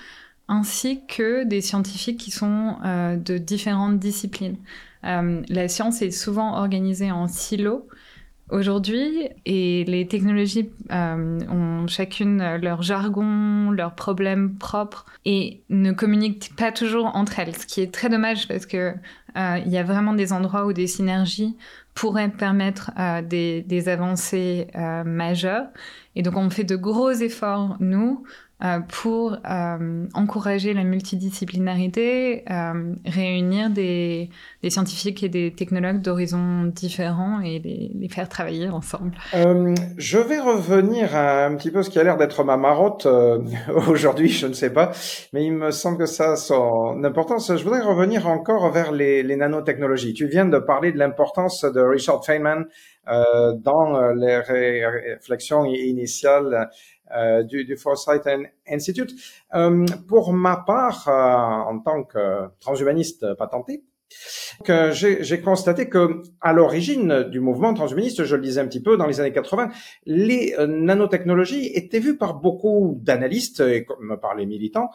[0.47, 4.57] ainsi que des scientifiques qui sont de différentes disciplines.
[5.01, 7.87] la science est souvent organisée en silos
[8.49, 16.55] aujourd'hui et les technologies euh, ont chacune leur jargon, leurs problèmes propres et ne communiquent
[16.55, 18.93] pas toujours entre elles, ce qui est très dommage parce que
[19.37, 21.57] euh, il y a vraiment des endroits où des synergies
[21.93, 24.67] pourraient permettre euh, des, des, avancées
[25.05, 25.67] majeures.
[26.15, 28.29] Et donc on fait de gros efforts, nous, euh,
[28.87, 34.29] pour euh, encourager la multidisciplinarité, euh, réunir des,
[34.63, 39.11] des, scientifiques et des technologues d'horizons différents et les, les, faire travailler ensemble.
[39.97, 43.05] je vais revenir à un petit peu ce qui a l'air d'être ma marotte
[43.87, 44.91] aujourd'hui, je ne sais pas,
[45.33, 47.53] mais il me semble que ça a son importance.
[47.55, 50.13] Je voudrais revenir encore vers les, les nanotechnologies.
[50.13, 52.65] Tu viens de parler de l'importance de Richard Feynman
[53.05, 56.65] dans les réflexions initiales euh,
[57.43, 58.27] du, du, Foresight
[58.67, 59.13] Institute.
[59.53, 63.83] Euh, pour ma part, euh, en tant que transhumaniste patenté,
[64.91, 69.07] j'ai constaté que à l'origine du mouvement transhumaniste, je le disais un petit peu dans
[69.07, 69.69] les années 80,
[70.05, 74.89] les nanotechnologies étaient vues par beaucoup d'analystes et comme par les militants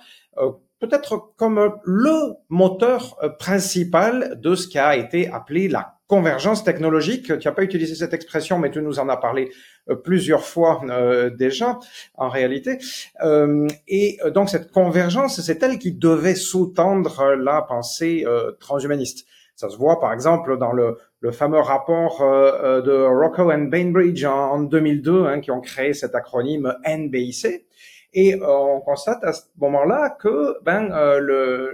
[0.80, 7.38] peut-être comme le moteur principal de ce qui a été appelé la convergence technologique.
[7.38, 9.52] Tu n'as pas utilisé cette expression, mais tu nous en as parlé
[9.88, 11.78] euh, plusieurs fois euh, déjà,
[12.16, 12.78] en réalité.
[13.22, 18.26] Euh, et donc cette convergence, c'est elle qui devait sous-tendre la pensée
[18.58, 19.24] transhumaniste.
[19.54, 24.60] Ça se voit par exemple dans le, le fameux rapport de Rocco and Bainbridge en,
[24.62, 27.66] 2002, hein, qui ont créé cet acronyme NBIC.
[28.12, 30.88] Et on constate à ce moment-là que ben,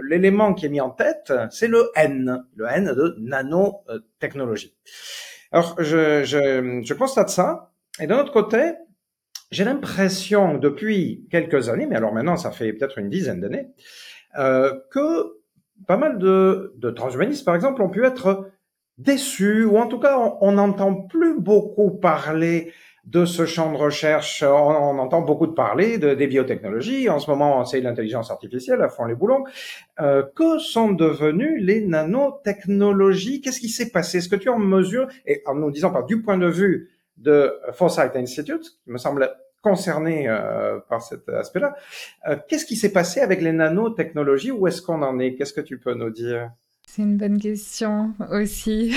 [0.02, 4.76] l'élément qui est mis en tête, c'est le N, le N de nanotechnologie.
[5.52, 8.74] Alors, je, je, je constate ça, et d'un autre côté,
[9.50, 13.68] j'ai l'impression depuis quelques années, mais alors maintenant ça fait peut-être une dizaine d'années,
[14.38, 15.36] euh, que
[15.86, 18.50] pas mal de, de, transhumanistes, par exemple, ont pu être
[18.98, 22.72] déçus, ou en tout cas, on n'entend plus beaucoup parler
[23.06, 24.42] de ce champ de recherche.
[24.42, 27.08] On, entend beaucoup de parler de, des biotechnologies.
[27.08, 29.44] En ce moment, c'est l'intelligence artificielle à fond les boulons.
[30.00, 33.40] Euh, que sont devenues les nanotechnologies?
[33.40, 34.18] Qu'est-ce qui s'est passé?
[34.18, 37.54] Est-ce que tu en mesure, et en nous disant, par du point de vue de
[37.72, 39.30] Foresight Institute, qui me semble
[39.62, 41.74] concerné euh, par cet aspect-là.
[42.28, 44.52] Euh, Qu'est-ce qui s'est passé avec les nanotechnologies?
[44.52, 45.34] Où est-ce qu'on en est?
[45.34, 46.50] Qu'est-ce que tu peux nous dire?
[46.86, 48.94] C'est une bonne question aussi.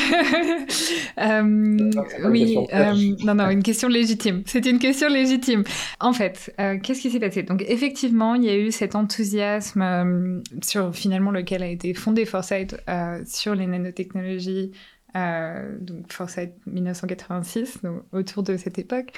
[1.17, 1.91] euh,
[2.29, 4.43] oui, euh, non, non, une question légitime.
[4.45, 5.63] C'est une question légitime.
[5.99, 7.43] En fait, euh, qu'est-ce qui s'est passé?
[7.43, 12.25] Donc, effectivement, il y a eu cet enthousiasme euh, sur finalement lequel a été fondé
[12.25, 12.77] Foresight
[13.25, 14.71] sur les nanotechnologies
[15.15, 19.11] euh, donc Foresight 1986, donc autour de cette époque.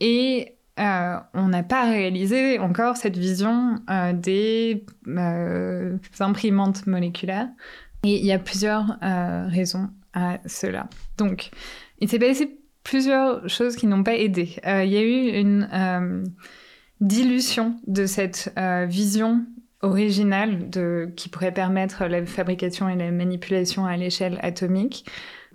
[0.00, 7.48] Et euh, on n'a pas réalisé encore cette vision euh, des euh, imprimantes moléculaires.
[8.04, 10.88] Et il y a plusieurs euh, raisons à cela.
[11.16, 11.50] Donc,
[12.00, 14.56] il s'est passé plusieurs choses qui n'ont pas aidé.
[14.66, 16.24] Euh, il y a eu une
[17.00, 18.52] dilution de cette
[18.88, 19.44] vision
[19.82, 25.04] original de, qui pourrait permettre la fabrication et la manipulation à l'échelle atomique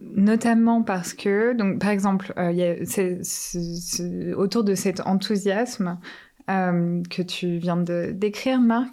[0.01, 5.99] notamment parce que, donc, par exemple, euh, y a, autour de cet enthousiasme
[6.49, 8.91] euh, que tu viens de décrire, Marc,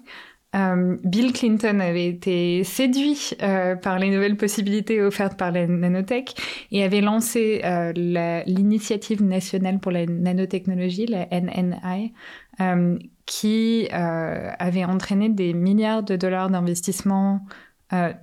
[0.57, 6.35] euh, Bill Clinton avait été séduit euh, par les nouvelles possibilités offertes par la nanotech
[6.73, 7.93] et avait lancé euh,
[8.47, 12.13] l'initiative nationale pour la nanotechnologie, la NNI,
[13.27, 17.47] qui avait entraîné des milliards de dollars d'investissement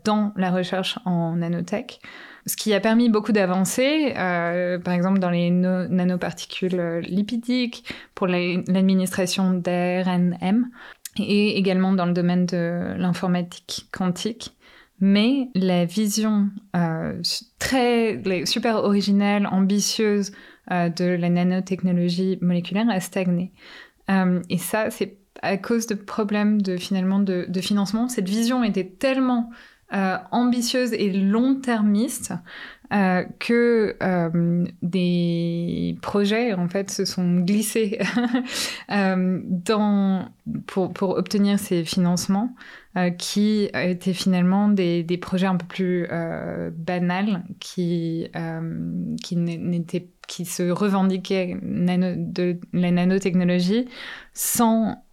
[0.03, 1.99] dans la recherche en nanotech.
[2.45, 9.53] Ce qui a permis beaucoup d'avancées, par exemple dans les no nanoparticules lipidiques, pour l'administration
[9.53, 10.69] d'ARNM,
[11.19, 14.57] et également dans le domaine de l'informatique quantique.
[14.99, 17.21] Mais la vision euh,
[17.59, 20.31] très super originelle, ambitieuse
[20.71, 23.51] euh, de la nanotechnologie moléculaire a stagné.
[24.09, 28.07] Euh, et ça, c'est à cause de problèmes de finalement de, de financement.
[28.07, 29.51] Cette vision était tellement
[30.31, 32.33] ambitieuse et long-termiste
[32.93, 37.99] euh, que euh, des projets en fait se sont glissés
[38.91, 39.41] euh,
[40.67, 42.55] pour, obtenir ces financements
[43.19, 46.07] qui étaient finalement des, projets un peu plus
[46.71, 48.27] banals qui
[49.17, 53.87] qui se revendiquaient de la nanotechnologie
[54.33, 55.03] sans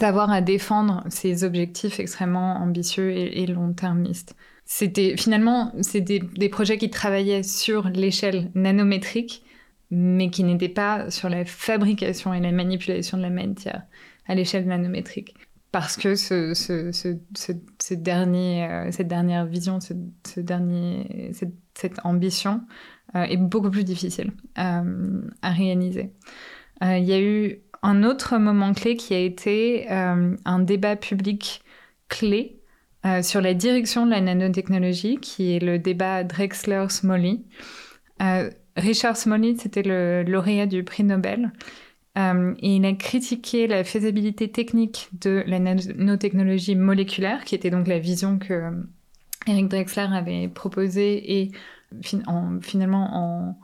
[0.00, 4.34] avoir à défendre ces objectifs extrêmement ambitieux et, et long-termistes.
[4.74, 9.44] C'était finalement c'est des, projets qui travaillaient sur l'échelle nanométrique,
[9.90, 13.82] mais qui n'étaient pas sur la fabrication et la manipulation de la matière
[14.26, 15.34] à l'échelle nanométrique.
[15.72, 19.98] Parce que ce, dernier, euh, cette dernière vision, cette,
[21.74, 22.62] cette ambition
[23.14, 26.14] euh, est beaucoup plus difficile euh, à réaliser.
[26.80, 31.62] Il y a eu un autre moment clé qui a été un débat public
[32.08, 32.61] clé
[33.04, 37.40] euh, sur la direction de la nanotechnologie, qui est le débat Drexler-Smalley.
[38.22, 41.52] Euh, Richard Smalley, c'était le lauréat du prix Nobel.
[42.16, 47.98] et il a critiqué la faisabilité technique de la nanotechnologie moléculaire, qui était donc la
[47.98, 48.70] vision que
[49.46, 51.52] Eric Drexler avait proposée et
[52.02, 53.58] finalement en,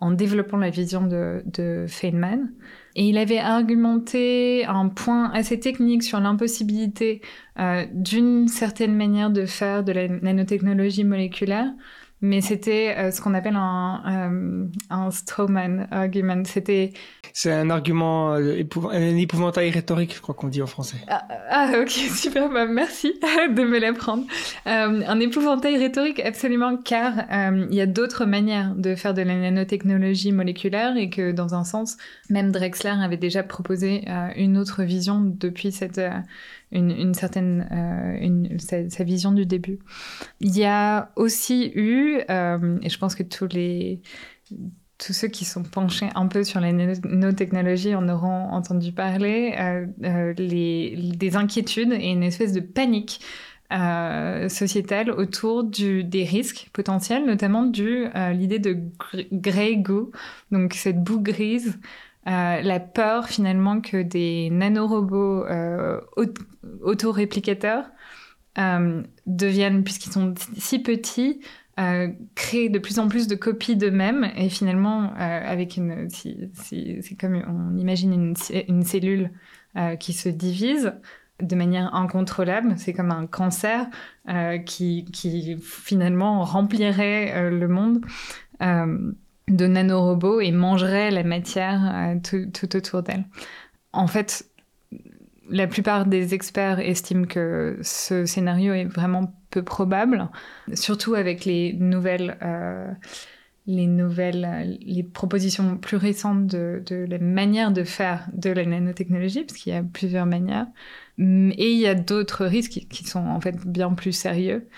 [0.00, 2.52] en, développant la vision de, de Feynman.
[3.00, 7.22] Et il avait argumenté un point assez technique sur l'impossibilité
[7.58, 11.72] euh, d'une certaine manière de faire de la nanotechnologie moléculaire,
[12.22, 16.42] mais c'était euh, ce qu'on appelle un, euh, un strawman argument.
[16.44, 16.92] C'était
[17.32, 20.98] c'est un argument, euh, un épouvantail rhétorique, je crois qu'on dit en français.
[21.08, 23.14] Ah, ah ok, super, bah, merci
[23.56, 24.24] de me l'apprendre.
[24.66, 27.12] Un épouvantail rhétorique, absolument, car
[27.70, 31.64] il y a d'autres manières de faire de la nanotechnologie moléculaire et que dans un
[31.64, 31.96] sens,
[32.28, 34.04] même Drexler avait déjà proposé
[34.36, 36.00] une autre vision depuis cette,
[36.72, 37.66] une, certaine,
[38.20, 39.80] une, sa, vision du début.
[40.40, 44.02] Il y a aussi eu, et je pense que tous les
[45.00, 49.86] tous ceux qui sont penchés un peu sur les nanotechnologies en auront entendu parler, euh,
[50.04, 53.20] euh, les, des inquiétudes et une espèce de panique
[53.72, 58.78] euh, sociétale autour des risques potentiels, notamment du l'idée de
[59.32, 60.10] grey goo,
[60.50, 61.78] donc cette boue grise,
[62.26, 65.44] la peur finalement que des nanorobots
[66.82, 67.86] autoréplicateurs
[69.26, 71.40] deviennent, puisqu'ils sont si petits,
[71.80, 74.30] euh, créer de plus en plus de copies d'eux-mêmes.
[74.36, 78.34] Et finalement euh, avec une c'est comme on imagine
[78.68, 79.30] une, cellule
[79.76, 80.92] euh, qui se divise
[81.40, 83.86] de manière incontrôlable c'est comme un cancer
[84.66, 88.04] qui, finalement remplirait le monde
[89.48, 93.24] de nanorobots et mangerait la matière tout, tout, autour d'elle
[93.92, 94.50] en fait
[95.50, 100.28] la plupart des experts estiment que ce scénario est vraiment peu probable,
[100.74, 102.90] surtout avec les nouvelles, euh,
[103.66, 109.58] les nouvelles, les propositions plus récentes de, la manière de faire de la nanotechnologie, parce
[109.58, 110.66] qu'il y a plusieurs manières.
[111.18, 114.68] Et il y a d'autres risques qui sont en fait bien plus sérieux,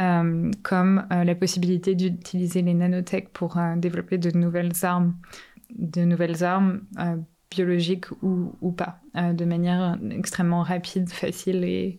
[0.00, 5.16] euh, comme euh, la possibilité d'utiliser les nanotech pour développer de nouvelles armes,
[5.70, 6.82] de nouvelles armes
[7.50, 11.98] biologiques ou pas, de manière extrêmement rapide, facile et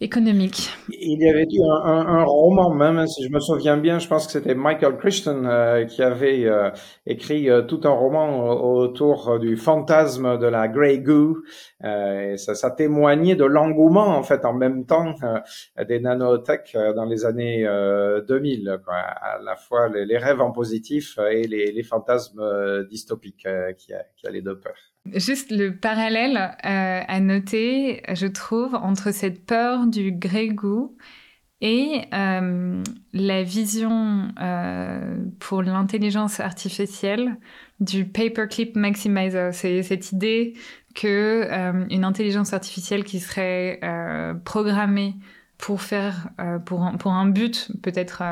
[0.00, 0.70] économique.
[0.88, 4.26] Il y avait eu un, un, roman même, si je me souviens bien, je pense
[4.26, 6.70] que c'était Michael Christian euh, qui avait euh,
[7.06, 11.42] écrit euh, tout un roman autour du fantasme de la Grey Goo.
[11.84, 15.14] et ça, ça, témoignait de l'engouement en fait en même temps
[15.86, 17.66] des nanotech dans les années
[18.26, 18.94] 2000, quoi.
[18.94, 23.46] à la fois les, rêves en positif et les, les fantasmes dystopiques
[23.76, 24.89] qui, qui allaient de peur.
[25.06, 30.94] Juste le parallèle euh, à noter, je trouve, entre cette peur du grey goo
[31.62, 32.82] et euh,
[33.12, 37.38] la vision euh, pour l'intelligence artificielle
[37.80, 39.54] du paperclip maximizer.
[39.54, 40.54] C'est cette idée
[40.94, 41.48] que
[41.90, 43.80] une intelligence artificielle qui serait
[44.44, 45.14] programmée
[45.56, 46.30] pour faire
[46.66, 48.22] pour un, pour un but peut-être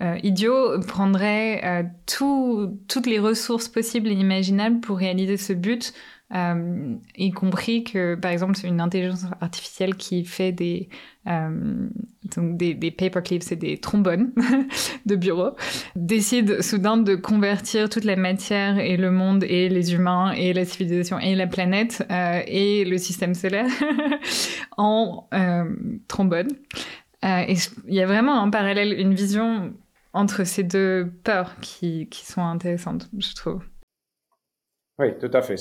[0.00, 5.92] euh, idiot prendrait euh, toutes les ressources possibles et imaginables pour réaliser ce but,
[6.34, 10.88] euh, y compris que, par exemple, une intelligence artificielle qui fait des,
[11.26, 14.32] donc des paperclips et des trombones
[15.06, 15.50] de bureau,
[15.94, 20.64] décide soudain de convertir toute la matière et le monde et les humains et la
[20.64, 22.02] civilisation et la planète
[22.46, 23.68] et le système solaire
[24.78, 25.28] en
[26.08, 26.48] trombone.
[27.22, 27.54] Et
[27.86, 29.72] il y a vraiment un parallèle, une vision
[30.12, 33.62] entre ces deux peurs qui, sont intéressantes, je trouve.
[34.98, 35.56] Oui, tout à fait.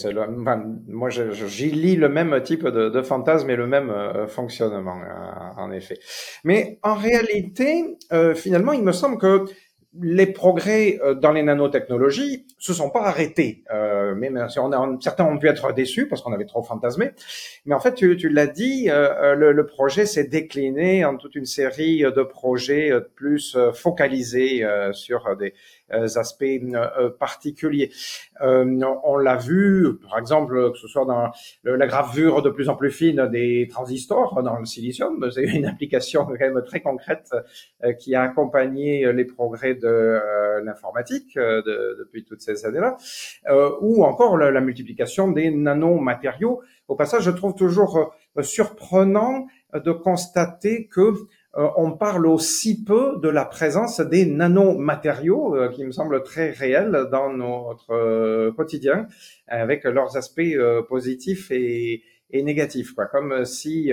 [0.87, 5.71] Moi, j'y lis le même type de, fantasme et le même euh, fonctionnement, euh, en
[5.71, 5.97] effet.
[6.43, 9.45] Mais en réalité, euh, finalement, il me semble que
[9.99, 13.63] les progrès euh, dans les nanotechnologies se sont pas arrêtés.
[13.73, 14.31] Euh, mais
[14.99, 17.11] certains ont pu être déçus parce qu'on avait trop fantasmé.
[17.65, 21.35] Mais en fait, tu, tu l'as dit, euh, le, le, projet s'est décliné en toute
[21.35, 25.51] une série de projets plus focalisés sur des, euh,
[25.91, 27.91] aspects euh, particuliers.
[28.41, 31.31] Euh, on l'a vu, par exemple, que ce soit dans
[31.63, 36.25] la gravure de plus en plus fine des transistors dans le silicium, c'est une application
[36.25, 37.31] quand même très concrète
[37.99, 40.19] qui a accompagné les progrès de
[40.63, 42.97] l'informatique depuis toutes ces années-là,
[43.81, 46.61] ou encore la, la multiplication des nanomatériaux.
[46.87, 53.29] Au passage, je trouve toujours surprenant de constater que euh, on parle aussi peu de
[53.29, 59.07] la présence des nanomatériaux, euh, qui me semblent très réels dans notre euh, quotidien,
[59.47, 60.41] avec leurs aspects
[60.87, 63.05] positifs et, et négatif, quoi.
[63.07, 63.91] Comme si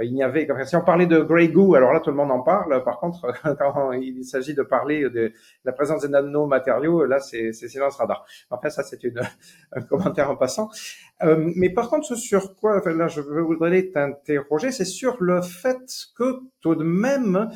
[0.00, 2.30] il n'y avait, comme si on parlait de Grey Goo, alors là tout le monde
[2.30, 2.84] en parle.
[2.84, 5.32] Par contre, quand il s'agit de parler de
[5.64, 8.24] la présence des nanomatériaux, là c'est silence radar.
[8.50, 9.00] Enfin, ça c'est
[9.72, 10.70] un commentaire en passant.
[11.54, 15.80] Mais par contre, ce sur quoi, là je voudrais t'interroger, c'est sur le fait
[16.16, 17.48] que tout de même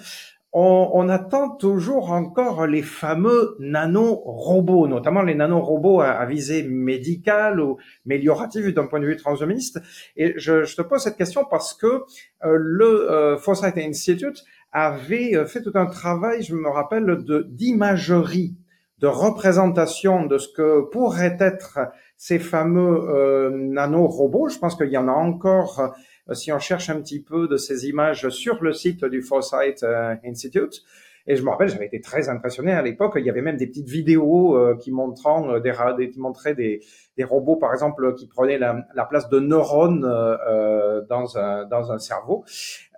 [0.58, 7.76] on, attend toujours encore les fameux nanorobots, notamment les nanorobots à, à visée médicale ou
[8.06, 9.80] améliorative d'un point de vue transhumaniste.
[10.16, 15.44] Et je, te pose cette question parce que euh, le euh, Foresight Institute avait euh,
[15.44, 18.56] fait tout un travail, je me rappelle, de d'imagerie,
[18.98, 21.80] de représentation de ce que pourraient être
[22.16, 24.48] ces fameux nanorobots.
[24.48, 25.94] Je pense qu'il y en a encore
[26.30, 29.82] euh, si on cherche un petit peu de ces images sur le site du Foresight
[29.82, 30.82] euh, Institute.
[31.28, 33.14] Et je me rappelle, j'avais été très impressionné à l'époque.
[33.16, 36.80] Il y avait même des petites vidéos euh, qui montrant des, qui montraient des,
[37.16, 41.90] des, robots, par exemple, qui prenaient la, la place de neurones euh, dans un dans
[41.90, 42.44] un cerveau.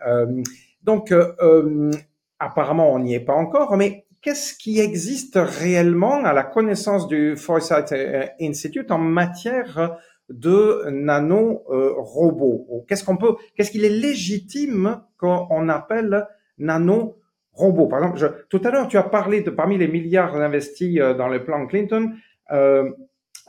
[0.07, 0.43] Euh,
[0.83, 1.13] donc,
[2.39, 3.75] apparemment, on n'y est pas encore.
[3.79, 7.95] Mais qu'est-ce qui existe réellement à la connaissance du Foresight
[8.41, 9.99] Institute en matière
[10.29, 12.85] de nano-robots?
[12.89, 16.27] Qu'est-ce qu'on peut, qu'est-ce qu'il est légitime qu'on appelle
[16.59, 17.87] nano-robots?
[17.87, 21.15] Par exemple, je, tout à l'heure, tu as parlé de parmi les milliards investis euh,
[21.15, 22.13] dans le plan Clinton.
[22.51, 22.91] Euh,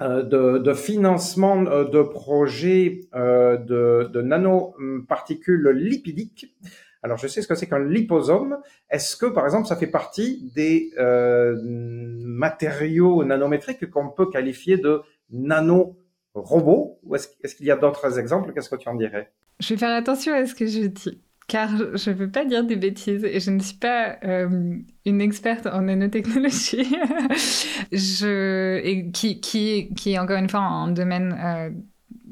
[0.02, 6.56] euh de, de, financement euh, de projets euh, de, de nanoparticules lipidiques.
[7.02, 8.58] Alors, je sais ce que c'est qu'un liposome.
[8.90, 15.02] Est-ce que, par exemple, ça fait partie des euh, matériaux nanométriques qu'on peut qualifier de
[15.32, 15.98] nano
[16.34, 18.54] robot ou est-ce qu'il y a d'autres exemples?
[18.54, 19.32] Qu'est-ce que tu en dirais?
[19.60, 22.64] Je vais faire attention à ce que je dis, car je ne veux pas dire
[22.64, 26.96] des bêtises et je ne suis pas euh, une experte en nanotechnologie,
[27.92, 31.70] je, et qui, qui, qui est encore une fois un domaine euh,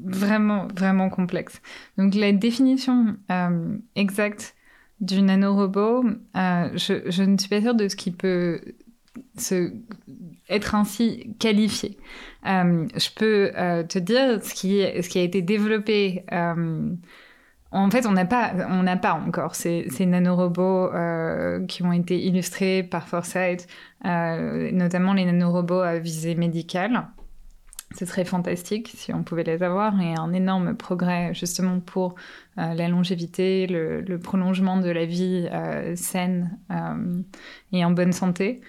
[0.02, 1.60] vraiment, vraiment complexe.
[1.98, 3.16] Donc la définition
[3.94, 4.54] exacte
[5.00, 8.60] du nanorobot, je, je ne suis pas sûre de ce qui peut
[9.36, 9.72] se,
[10.48, 11.98] être ainsi qualifié.
[12.46, 16.24] Euh, je peux euh, te dire ce qui, ce qui a été développé.
[16.32, 16.94] Euh,
[17.70, 18.54] en fait, on n'a pas,
[19.02, 20.90] pas encore ces, ces nanorobots
[21.68, 23.66] qui ont été illustrés par Foresight,
[24.04, 27.08] notamment les nanorobots à visée médicale.
[27.96, 32.16] Ce serait fantastique si on pouvait les avoir et un énorme progrès justement pour
[32.56, 35.48] la longévité, le, prolongement de la vie
[35.96, 36.58] saine
[37.72, 38.60] et en bonne santé.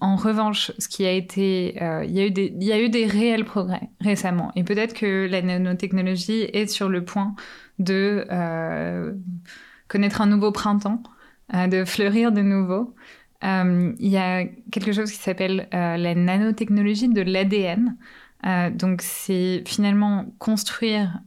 [0.00, 2.80] En revanche, ce qui a été, euh, il, y a eu des, il y a
[2.80, 7.34] eu des réels progrès récemment, et peut-être que la nanotechnologie est sur le point
[7.78, 9.14] de euh,
[9.88, 11.02] connaître un nouveau printemps,
[11.54, 12.94] euh, de fleurir de nouveau.
[13.42, 17.96] il y a quelque chose qui s'appelle la nanotechnologie de l'ADN.
[18.44, 21.20] Donc c'est finalement construire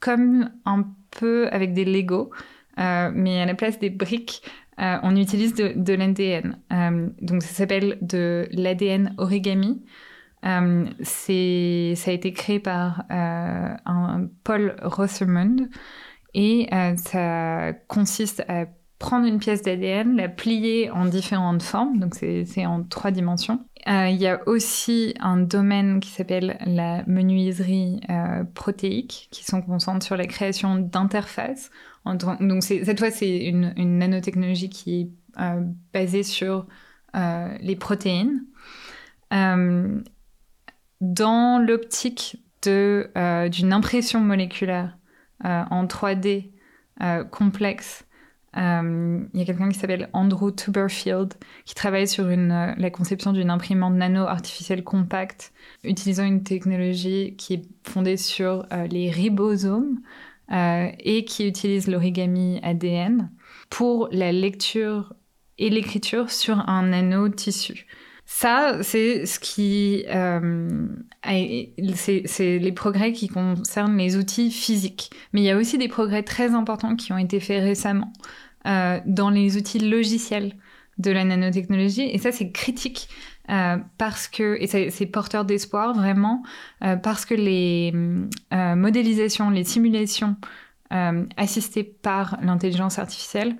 [0.00, 2.30] comme un peu avec des Lego,
[2.76, 4.42] mais à la place des briques,
[4.80, 6.58] euh, on utilise de, l'ADN.
[6.72, 9.82] Euh, donc ça s'appelle de l'ADN origami.
[10.44, 13.04] Euh, c'est, ça a été créé par
[14.44, 15.68] Paul Rothermund
[16.34, 18.66] et ça consiste à
[18.98, 23.64] prendre une pièce d'ADN, la plier en différentes formes, donc c'est en trois dimensions.
[23.86, 28.00] Il y a aussi un domaine qui s'appelle la menuiserie
[28.54, 31.70] protéique, qui se concentre sur la création d'interfaces
[32.14, 36.66] donc cette fois, c'est une, nanotechnologie qui est euh, basée sur
[37.16, 38.44] euh, les protéines.
[39.32, 40.00] Euh,
[41.00, 44.98] dans l'optique d'une impression moléculaire
[45.44, 46.50] en 3D
[47.30, 48.04] complexe,
[48.54, 51.34] il y a quelqu'un qui s'appelle Andrew Tuberfield
[51.64, 55.52] qui travaille sur la conception d'une imprimante nano artificielle compacte
[55.84, 60.00] utilisant une technologie qui est fondée sur les ribosomes.
[60.50, 63.30] Euh, et qui utilise l'origami ADN
[63.68, 65.12] pour la lecture
[65.58, 67.86] et l'écriture sur un nano-tissu.
[68.30, 70.86] Ça, c'est ce qui, euh,
[71.24, 75.10] c'est les progrès qui concernent les outils physiques.
[75.32, 78.12] Mais il y a aussi des progrès très importants qui ont été faits récemment
[78.66, 80.52] euh, dans les outils logiciels
[80.98, 82.02] de la nanotechnologie.
[82.02, 83.08] Et ça, c'est critique
[83.48, 86.42] euh, parce que, et c'est porteur d'espoir vraiment,
[86.84, 87.94] euh, parce que les
[88.52, 90.36] euh, modélisations, les simulations
[90.90, 93.56] assistées par l'intelligence artificielle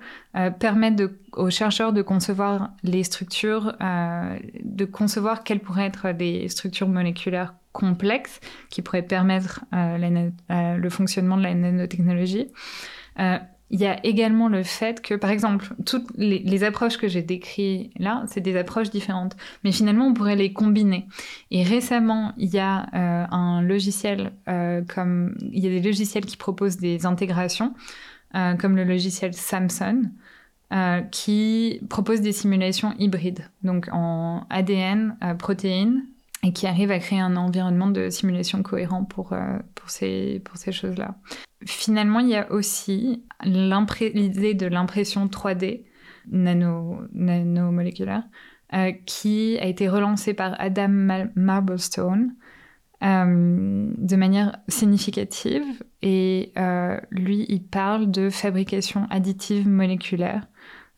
[0.59, 1.01] permettent
[1.33, 8.39] aux chercheurs de concevoir les structures, de concevoir quelles pourraient être des structures moléculaires complexes
[8.69, 12.47] qui pourraient permettre le fonctionnement de la nanotechnologie.
[13.71, 17.91] Il y a également le fait que, par exemple, toutes les, approches que j'ai décrites
[17.99, 19.37] là, c'est des approches différentes.
[19.63, 21.07] Mais finalement, on pourrait les combiner.
[21.51, 25.35] Et récemment, il y a euh, un logiciel euh, comme...
[25.51, 27.75] Il y a des logiciels qui proposent des intégrations,
[28.35, 30.09] euh, comme le logiciel Samsung,
[31.11, 36.03] qui propose des simulations hybrides, donc en ADN, protéines,
[36.43, 39.35] et qui arrive à créer un environnement de simulation cohérent pour,
[39.75, 41.15] pour ces, pour ces choses-là.
[41.65, 45.83] Finalement, il y a aussi l'idée de l'impression 3D
[46.31, 48.23] nano, nanomoléculaire
[48.73, 52.35] euh, qui a été relancée par Adam Marblestone
[53.03, 55.63] euh, de manière significative.
[56.03, 60.47] Et euh, lui, il parle de fabrication additive moléculaire.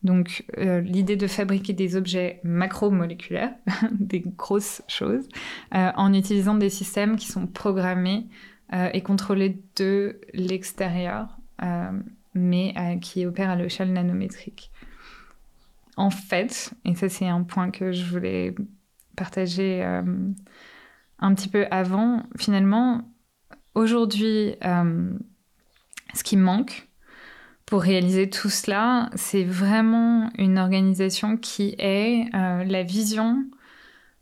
[0.04, 3.54] Donc l'idée de fabriquer des objets macromoléculaires,
[3.92, 5.28] des grosses choses,
[5.72, 8.26] en utilisant des systèmes qui sont programmés
[8.74, 11.92] euh, est contrôlé de l'extérieur, euh,
[12.32, 14.70] mais euh, qui opère à l'échelle nanométrique.
[15.98, 18.54] En fait, et ça c'est un point que je voulais
[19.14, 23.02] partager un petit peu avant, finalement,
[23.74, 26.88] aujourd'hui, ce qui manque
[27.66, 33.44] pour réaliser tout cela, c'est vraiment une organisation qui ait la vision,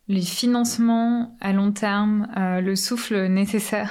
[0.08, 3.90] les financements à long terme, le souffle nécessaire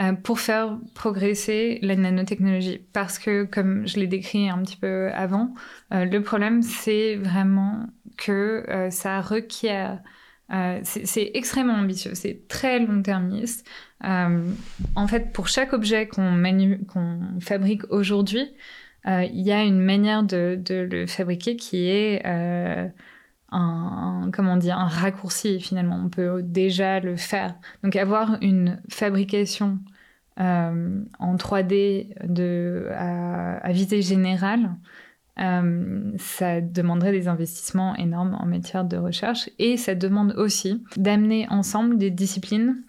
[0.00, 2.86] euh, pour faire progresser la nanotechnologie.
[2.92, 5.54] Parce que, comme je l'ai décrit un petit peu avant,
[5.92, 10.00] euh, le problème, c'est vraiment que euh, ça requiert...
[10.82, 13.68] c'est extrêmement ambitieux, c'est très long-termiste.
[14.02, 18.54] en fait, pour chaque objet qu'on fabrique aujourd'hui,
[19.06, 22.22] il y a une manière de, le fabriquer qui est
[23.50, 26.00] un, comment dire, un raccourci finalement.
[26.04, 27.54] On peut déjà le faire.
[27.82, 29.78] Donc avoir une fabrication
[30.40, 34.70] euh, en 3D de, à, visée générale,
[35.40, 41.46] euh, ça demanderait des investissements énormes en matière de recherche et ça demande aussi d'amener
[41.50, 42.82] ensemble des disciplines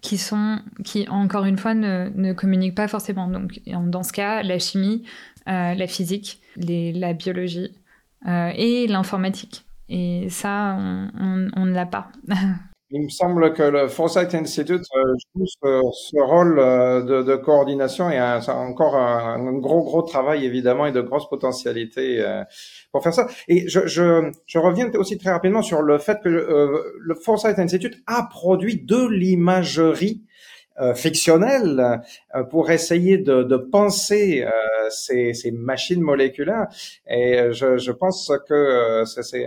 [0.00, 4.58] qui sont qui encore une fois ne, communiquent pas forcément donc dans ce cas la
[4.58, 5.04] chimie
[5.48, 7.72] euh, la physique la biologie
[8.26, 9.64] euh, et l'informatique.
[9.88, 12.10] Et ça, on ne l'a pas.
[12.90, 18.10] Il me semble que le Foresight Institute euh, joue ce, rôle euh, de, de, coordination
[18.10, 22.24] et a encore un, gros gros travail évidemment et de grosses potentialités
[22.92, 23.28] pour faire ça.
[23.48, 28.02] Et je, je, je, reviens aussi très rapidement sur le fait que le Foresight Institute
[28.06, 30.27] a produit de l'imagerie euh,
[30.94, 32.02] fictionnelle
[32.34, 34.50] euh, pour essayer de, de penser euh,
[34.90, 36.68] ces, ces, machines moléculaires.
[37.08, 39.46] Et je, je pense que c'est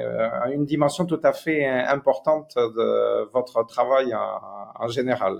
[0.53, 5.33] une dimension tout à fait importante de votre travail en, en général.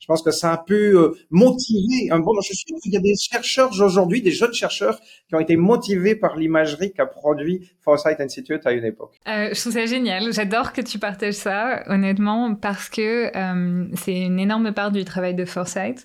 [0.00, 0.96] Je pense que ça a pu
[1.30, 2.32] motiver un bon.
[2.40, 4.98] Je suis sûr qu'il y a des chercheurs aujourd'hui, des jeunes chercheurs,
[5.28, 9.14] qui ont été motivés par l'imagerie qu'a produit Foresight Institute à une époque.
[9.26, 10.32] Euh, je trouve ça génial.
[10.32, 13.30] J'adore que tu partages ça, honnêtement, parce que
[13.96, 16.04] c'est une énorme part du travail travail de Foresight,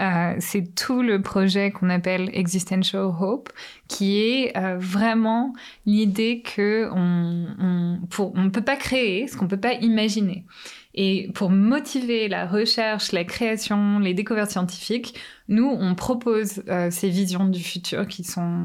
[0.00, 3.50] euh, c'est tout le projet qu'on appelle Existential Hope,
[3.88, 5.52] qui est euh, vraiment
[5.84, 10.46] l'idée que on, on, on peut pas créer ce qu'on peut pas imaginer.
[10.94, 15.14] Et pour motiver la recherche, la création, les découvertes scientifiques,
[15.48, 18.64] nous, on propose euh, ces visions du futur qui sont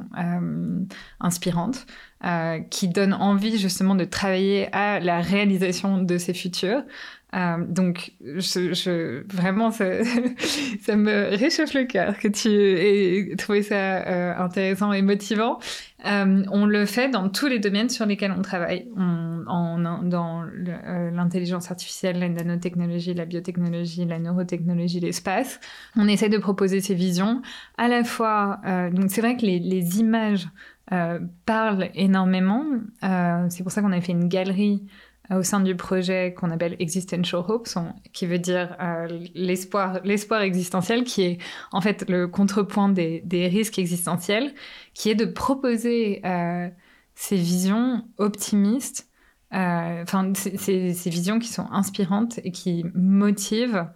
[1.20, 1.86] inspirantes,
[2.72, 6.84] qui donnent envie justement de travailler à la réalisation de ces futurs.
[7.36, 9.86] Euh, donc, vraiment, ça,
[10.96, 15.60] me réchauffe le cœur que tu aies trouvé ça euh, intéressant et motivant.
[16.06, 20.46] Euh, on le fait dans tous les domaines sur lesquels on travaille, dans
[21.12, 25.60] l'intelligence artificielle, la nanotechnologie, la biotechnologie, la neurotechnologie, l'espace.
[25.98, 27.42] On essaie de proposer ces visions
[27.78, 28.62] à la fois.
[28.94, 30.48] Donc, c'est vrai que les, les images
[31.46, 32.66] parlent énormément.
[33.50, 34.84] c'est pour ça qu'on a fait une galerie
[35.32, 37.68] au sein du projet qu'on appelle Existential Hope,
[38.14, 41.38] qui veut dire euh, l'espoir, existentiel, qui est
[41.72, 44.54] en fait le contrepoint des, risques existentiels,
[44.94, 46.70] qui est de proposer euh,
[47.16, 49.10] ces visions optimistes,
[49.54, 53.88] euh, enfin ces, ces, visions qui sont inspirantes et qui motivent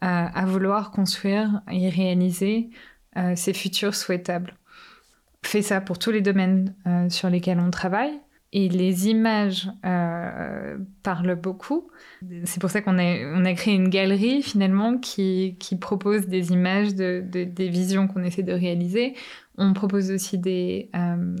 [0.00, 2.70] à vouloir construire et réaliser
[3.34, 4.54] ces futurs souhaitables.
[5.42, 6.72] On fait ça pour tous les domaines
[7.10, 8.20] sur lesquels on travaille
[8.52, 11.90] et les images euh, parlent beaucoup.
[12.44, 17.44] C'est pour ça qu'on a, créé une galerie finalement qui, propose des images de, de,
[17.44, 19.14] des visions qu'on essaie de réaliser.
[19.58, 21.36] On propose aussi des euh,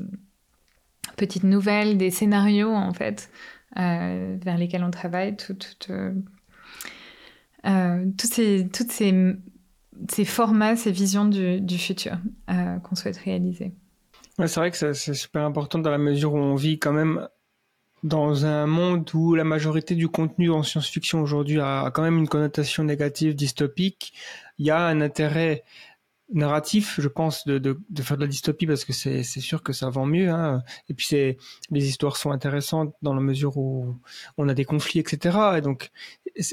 [1.16, 3.30] petites nouvelles, des scénarios en fait,
[3.78, 5.34] euh, vers lesquels on travaille.
[5.36, 5.92] Tout, tout,
[8.18, 13.72] toutes ces, formats, ces visions du futur qu'on souhaite réaliser.
[14.46, 17.28] C'est vrai que c'est super important dans la mesure où on vit quand même
[18.04, 22.28] dans un monde où la majorité du contenu en science-fiction aujourd'hui a quand même une
[22.28, 24.12] connotation négative, dystopique,
[24.58, 25.64] il y a un intérêt
[26.32, 30.06] narratif, je pense, de, faire de la dystopie parce que c'est sûr que ça vend
[30.06, 30.28] mieux.
[30.28, 30.62] Hein.
[30.88, 31.08] Et puis
[31.70, 33.96] les histoires sont intéressantes dans la mesure où
[34.36, 35.36] on a des conflits, etc.
[35.56, 35.90] Et donc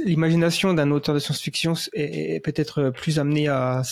[0.06, 3.84] l'imagination d'un auteur de science-fiction est peut-être plus amenée à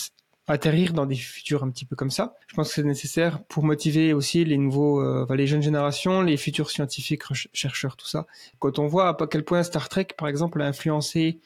[0.46, 2.36] atterrir dans des futurs un petit peu comme ça.
[2.46, 6.36] Je pense que c'est nécessaire pour motiver aussi les nouveaux, euh, les jeunes générations, les
[6.36, 7.22] futurs scientifiques,
[7.52, 8.26] chercheurs, tout ça.
[8.58, 11.40] Quand on voit à quel point Star Trek, par exemple, a influencé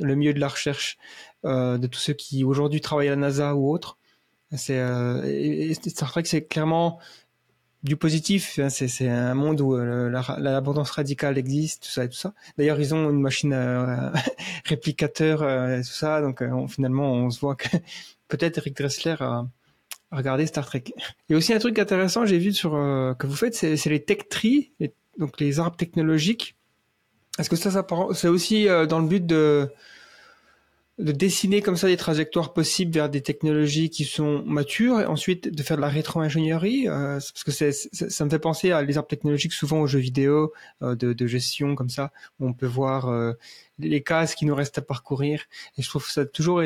[0.00, 0.98] le milieu de la recherche
[1.44, 3.98] euh, de tous ceux qui aujourd'hui travaillent à la NASA ou autres,
[4.56, 6.98] c'est euh, Star Trek, c'est clairement
[7.84, 8.58] du positif.
[8.58, 12.34] Hein, c'est un monde où l'abondance radicale existe, tout ça et tout ça.
[12.58, 13.54] D'ailleurs, ils ont une machine
[14.64, 16.20] réplicateur, euh, tout ça.
[16.20, 17.68] Donc, finalement, on se voit que
[18.30, 19.46] peut-être Eric Dressler a,
[20.12, 20.84] regardé Star Trek.
[21.28, 23.86] Il y a aussi un truc intéressant, j'ai vu sur euh, que vous faites, c'est
[23.86, 24.72] les tech trees,
[25.18, 26.56] donc les arbres technologiques.
[27.38, 29.68] Est-ce que ça, c'est aussi euh, dans le but de
[30.98, 35.48] de dessiner comme ça des trajectoires possibles vers des technologies qui sont matures et ensuite
[35.48, 39.08] de faire de la rétro-ingénierie euh, parce que ça me fait penser à les arbres
[39.08, 40.52] technologiques souvent aux jeux vidéo
[40.82, 43.10] de, de, gestion comme ça où on peut voir
[43.78, 45.44] les cases qui nous restent à parcourir
[45.78, 46.60] et je trouve ça toujours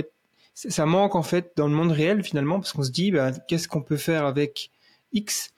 [0.55, 3.68] ça manque en fait dans le monde réel finalement parce qu'on se dit bah, qu'est-ce
[3.68, 4.70] qu'on peut faire avec
[5.12, 5.50] X?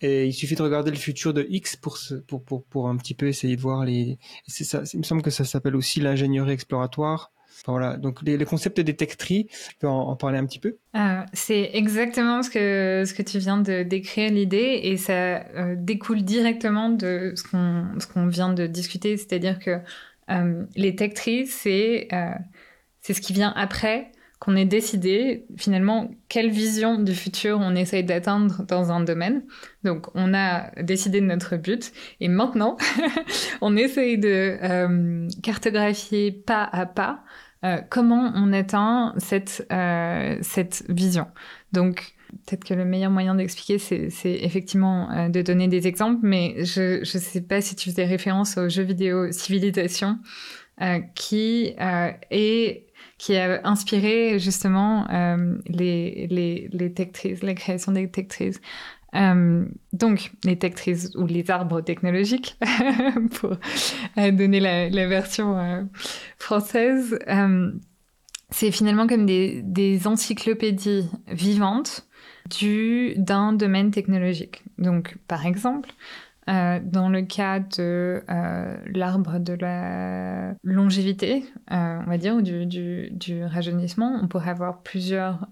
[0.00, 3.14] Et il suffit de regarder le futur de X pour, pour, pour, pour un petit
[3.14, 4.18] peu essayer de voir les.
[4.46, 4.82] Ça.
[4.92, 7.32] Il me semble que ça s'appelle aussi l'ingénierie exploratoire.
[7.66, 7.96] Voilà.
[7.96, 10.76] Donc les, les concepts des tech trees, je peux en, parler un petit peu.
[10.94, 15.74] Ah, c'est exactement ce que ce que tu viens de décrire l'idée et ça euh,
[15.76, 19.80] découle directement de ce qu'on ce qu'on vient de discuter, c'est-à-dire que
[20.30, 22.30] euh, les tech trees c'est euh,
[23.00, 28.04] c'est ce qui vient après qu'on ait décidé finalement quelle vision du futur on essaye
[28.04, 29.42] d'atteindre dans un domaine.
[29.82, 32.76] Donc on a décidé de notre but et maintenant
[33.60, 37.24] on essaye de euh, cartographier pas à pas
[37.64, 41.26] euh, comment on atteint cette, euh, cette vision.
[41.72, 42.14] Donc
[42.46, 47.04] peut-être que le meilleur moyen d'expliquer c'est effectivement de donner des exemples, mais je ne
[47.04, 50.18] sais pas si tu faisais référence au jeu vidéo Civilisation
[51.14, 51.74] qui
[52.30, 52.87] est
[53.18, 57.08] qui a inspiré justement euh, les, les, les tech
[57.42, 58.26] la création des tech
[59.14, 60.74] euh, donc, les tech
[61.16, 62.58] ou les arbres technologiques,
[63.40, 63.56] pour
[64.18, 65.88] euh, donner la, version
[66.38, 67.18] française,
[68.50, 72.06] c'est finalement comme des, des encyclopédies vivantes
[72.50, 74.62] du d'un domaine technologique.
[74.78, 75.90] Donc, par exemple,
[76.48, 82.40] euh, dans le cas de euh, l'arbre de la longévité, euh, on va dire, ou
[82.40, 85.46] du, rajeunissement, on pourrait avoir plusieurs,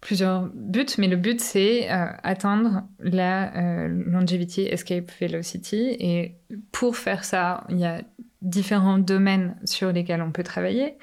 [0.00, 5.96] plusieurs buts, mais le but c'est atteindre la longevity escape velocity.
[6.00, 6.34] Et
[6.72, 8.00] pour faire ça, il y a
[8.40, 10.96] différents domaines sur lesquels on peut travailler.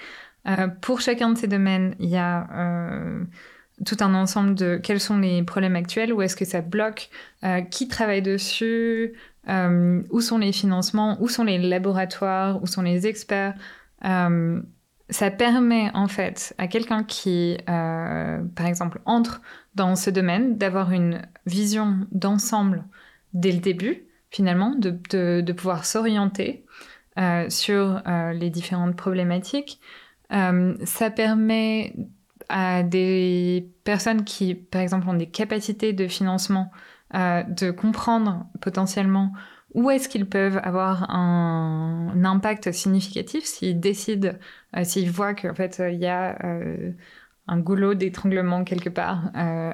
[0.82, 2.47] pour chacun de ces domaines, il y a
[3.86, 7.10] tout un ensemble de quels sont les problèmes actuels, où est-ce que ça bloque,
[7.44, 9.14] euh, qui travaille dessus,
[9.48, 13.56] euh, où sont les financements, où sont les laboratoires, où sont les experts.
[14.06, 14.62] Euh,
[15.10, 19.42] ça permet en fait à quelqu'un qui, par exemple, entre
[19.74, 22.84] dans ce domaine d'avoir une vision d'ensemble
[23.34, 26.64] dès le début, finalement, de, de, de pouvoir s'orienter
[27.48, 28.04] sur
[28.36, 29.82] les différentes problématiques.
[30.30, 31.96] ça permet
[32.50, 36.72] à des personnes qui, par exemple, ont des capacités de financement,
[37.16, 39.34] euh, de comprendre potentiellement
[39.76, 44.34] où est-ce qu'ils peuvent avoir un, impact significatif s'ils décident,
[44.76, 46.91] euh, s'ils voient qu'en fait il y a euh,
[47.47, 49.32] un goulot d'étranglement quelque part,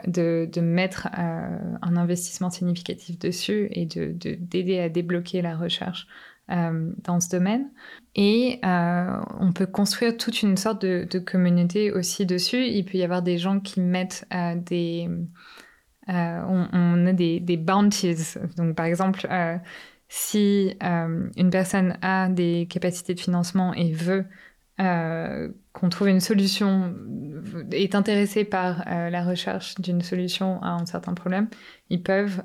[0.08, 6.08] de, de, mettre un investissement significatif dessus et de d'aider à débloquer la recherche
[6.52, 7.72] euh, dans ce domaine.
[8.14, 12.68] Et euh, on peut construire toute une sorte de, communauté aussi dessus.
[12.68, 15.10] Il peut y avoir des gens qui mettent euh, des...
[16.08, 18.36] On, a des, des, bounties.
[18.58, 19.28] Donc par exemple,
[20.08, 24.26] si une personne a des capacités de financement et veut
[24.78, 26.94] qu'on trouve une solution,
[27.72, 31.48] est intéressé par la recherche d'une solution à un certain problème,
[31.90, 32.44] ils peuvent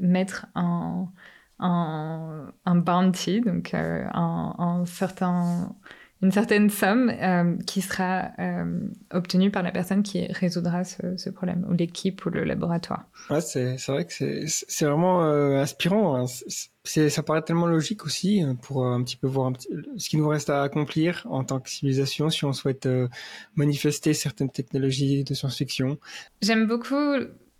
[0.00, 1.12] mettre un,
[1.60, 5.74] un, bounty, donc euh, un, certain
[6.22, 8.78] une certaine somme euh, qui sera euh,
[9.10, 13.06] obtenue par la personne qui résoudra ce, ce problème, ou l'équipe ou le laboratoire.
[13.30, 16.16] Ouais, c'est vrai que c'est vraiment inspirant.
[16.16, 16.26] Hein.
[16.84, 20.28] ça paraît tellement logique aussi pour un petit peu voir un petit, ce qui nous
[20.28, 22.86] reste à accomplir en tant que civilisation si on souhaite
[23.54, 25.96] manifester certaines technologies de science-fiction.
[26.42, 27.16] J'aime beaucoup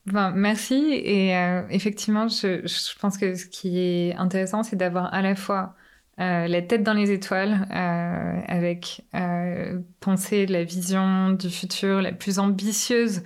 [0.06, 0.74] Bon, merci.
[0.74, 1.32] Et
[1.70, 5.74] effectivement, je, je, pense que ce qui est intéressant, c'est d'avoir à la fois
[6.20, 12.12] euh, la tête dans les étoiles, euh, avec euh, penser la vision du futur la
[12.12, 13.22] plus ambitieuse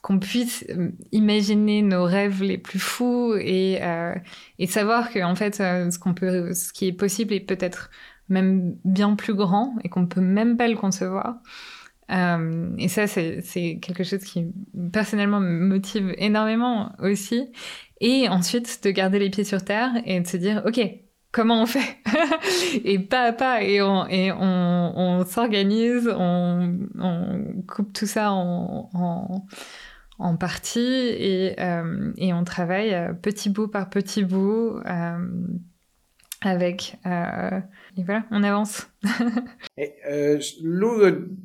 [0.00, 0.64] qu'on puisse
[1.10, 3.80] imaginer nos rêves les plus fous et,
[4.60, 7.90] et savoir que en fait ce qu'on peut ce qui est possible est peut-être
[8.28, 11.38] même bien plus grand et qu'on peut même pas le concevoir
[12.08, 14.46] et ça c'est quelque chose qui
[14.92, 17.50] personnellement me motive énormément aussi.
[18.00, 20.80] Et ensuite de garder les pieds sur terre et de se dire ok
[21.36, 21.98] comment on fait
[22.84, 28.32] Et pas à pas, et on, et on, on s'organise, on, on, coupe tout ça
[28.32, 29.46] en, en,
[30.18, 35.28] en parties et, euh, et, on travaille euh, petit bout par petit bout euh,
[36.40, 36.96] avec...
[37.96, 38.88] Euh, et voilà, on avance.
[40.08, 41.02] euh, Lou,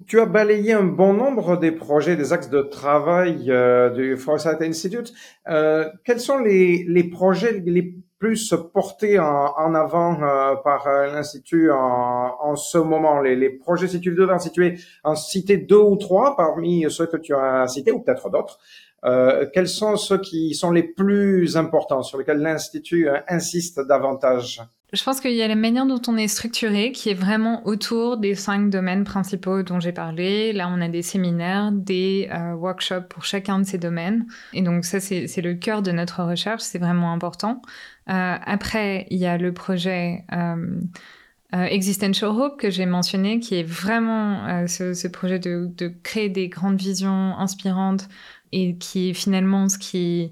[0.07, 4.61] tu as balayé un bon nombre des projets, des axes de travail euh, du Foresight
[4.61, 5.13] Institute.
[5.45, 12.77] quels sont les, projets les plus porté en, avant euh, par euh, l'Institut en, ce
[12.77, 13.19] moment?
[13.19, 17.17] Les, projets, si tu devais en situer, en citer deux ou trois parmi ceux que
[17.17, 18.59] tu as cités, ou peut-être d'autres,
[19.03, 24.61] euh, quels sont ceux qui sont les plus importants, sur lesquels l'Institut euh, insiste davantage?
[24.93, 28.17] Je pense qu'il y a la manière dont on est structuré qui est vraiment autour
[28.17, 30.51] des cinq domaines principaux dont j'ai parlé.
[30.51, 34.25] Là, on a des séminaires, des euh, workshops pour chacun de ces domaines.
[34.53, 37.61] Et donc ça, c'est le cœur de notre recherche, c'est vraiment important.
[38.09, 40.81] Euh, après, il y a le projet euh,
[41.53, 45.89] euh, Existential Hope que j'ai mentionné, qui est vraiment euh, ce, ce, projet de, de,
[46.03, 48.07] créer des grandes visions inspirantes
[48.53, 50.31] et qui est finalement ce qui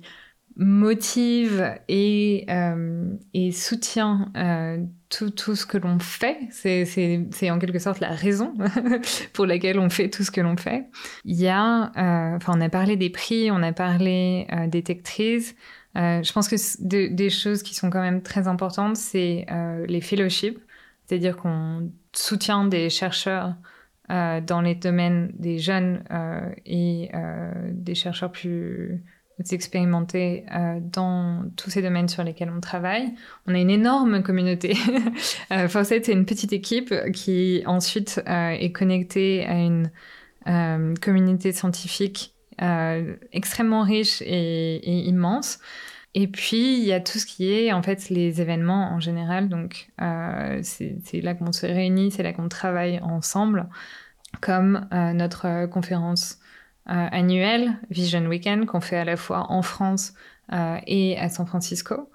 [0.59, 6.37] motive et, euh, et soutient euh, tout, tout, ce que l'on fait.
[6.51, 8.53] C'est en quelque sorte la raison
[9.33, 10.89] pour laquelle on fait tout ce que l'on fait.
[11.23, 14.83] Il y a, euh, enfin, on a parlé des prix, on a parlé euh, des
[14.83, 15.55] tech-trees.
[15.97, 19.85] Euh, je pense que de, des choses qui sont quand même très importantes, c'est euh,
[19.87, 20.59] les fellowships,
[21.05, 23.55] c'est-à-dire qu'on soutient des chercheurs
[24.09, 26.03] dans les domaines des jeunes
[26.65, 27.11] et
[27.69, 29.03] des chercheurs plus
[29.51, 30.45] expérimentés
[30.81, 33.13] dans tous ces domaines sur lesquels on travaille.
[33.47, 34.75] On a une énorme communauté.
[35.51, 39.89] euh, Fawcett, c'est une petite équipe qui ensuite est connectée à une
[40.99, 45.59] communauté scientifique euh, extrêmement riche et, immense.
[46.13, 49.47] Et puis, il y a tout ce qui est, en fait, les événements en général.
[49.47, 53.69] Donc, euh, c'est là qu'on se réunit, c'est là qu'on travaille ensemble,
[54.41, 56.39] comme euh, notre conférence
[56.89, 60.13] euh, annuelle, Vision Weekend, qu'on fait à la fois en France
[60.51, 62.09] euh, et à San Francisco.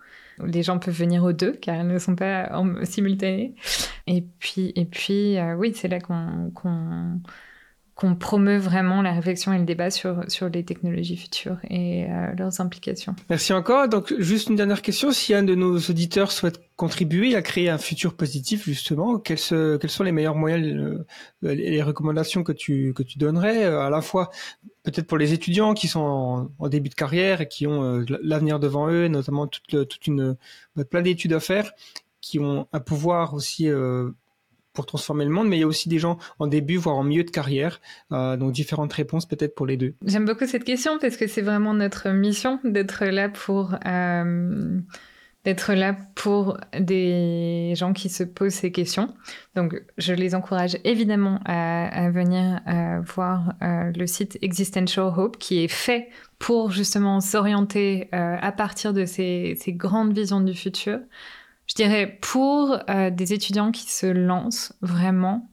[0.45, 3.55] Les gens peuvent venir aux deux, car elles ne sont pas en simultané.
[4.07, 6.51] Et puis, et puis euh, oui, c'est là qu'on...
[6.55, 6.69] Qu
[7.95, 12.33] qu'on promeut vraiment la réflexion et le débat sur, sur les technologies futures et euh,
[12.37, 13.15] leurs implications.
[13.31, 13.89] Merci encore.
[13.89, 15.13] Donc, juste une dernière question.
[15.13, 20.03] Si un de nos auditeurs souhaite contribuer à créer un futur positif, justement, quels, sont
[20.03, 21.05] les meilleurs moyens,
[21.45, 24.31] euh, les recommandations que tu, que tu donnerais, euh, à la fois
[24.85, 28.61] peut-être pour les étudiants qui sont en, début de carrière et qui ont euh, l'avenir
[28.61, 30.37] devant eux, notamment toute, toute une,
[30.91, 31.73] plein d'études à faire,
[32.21, 34.11] qui ont un pouvoir aussi euh,
[34.75, 37.05] pour transformer le monde, mais il y a aussi des gens en début, voire en
[37.05, 37.81] milieu de carrière.
[38.13, 39.95] Euh, donc différentes réponses peut-être pour les deux.
[40.05, 44.81] J'aime beaucoup cette question parce que c'est vraiment notre mission d'être là pour euh,
[45.45, 49.15] d'être là pour des gens qui se posent ces questions.
[49.55, 55.69] Donc je les encourage évidemment à, venir euh, voir le site Existential Hope qui est
[55.69, 56.09] fait
[56.39, 60.99] pour justement s'orienter à partir de ces grandes visions du futur
[61.67, 65.51] je dirais pour euh, des étudiants qui se lancent vraiment,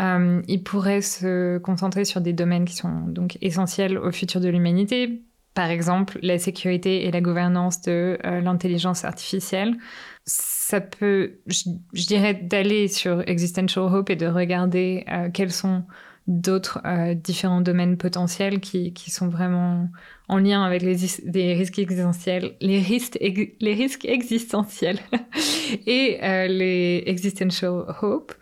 [0.00, 4.48] euh, ils pourraient se concentrer sur des domaines qui sont donc essentiels au futur de
[4.48, 5.22] l'humanité.
[5.52, 9.76] Par exemple, la sécurité et la gouvernance de euh, l'intelligence artificielle.
[10.24, 15.04] Ça peut, je, dirais, d'aller sur Existential Hope et de regarder
[15.34, 15.84] quels sont
[16.30, 19.88] d'autres euh, différents domaines potentiels qui, qui, sont vraiment
[20.28, 25.00] en lien avec les, risques existentiels, les risques, les risques existentiels
[25.86, 28.32] et euh, les existential hope.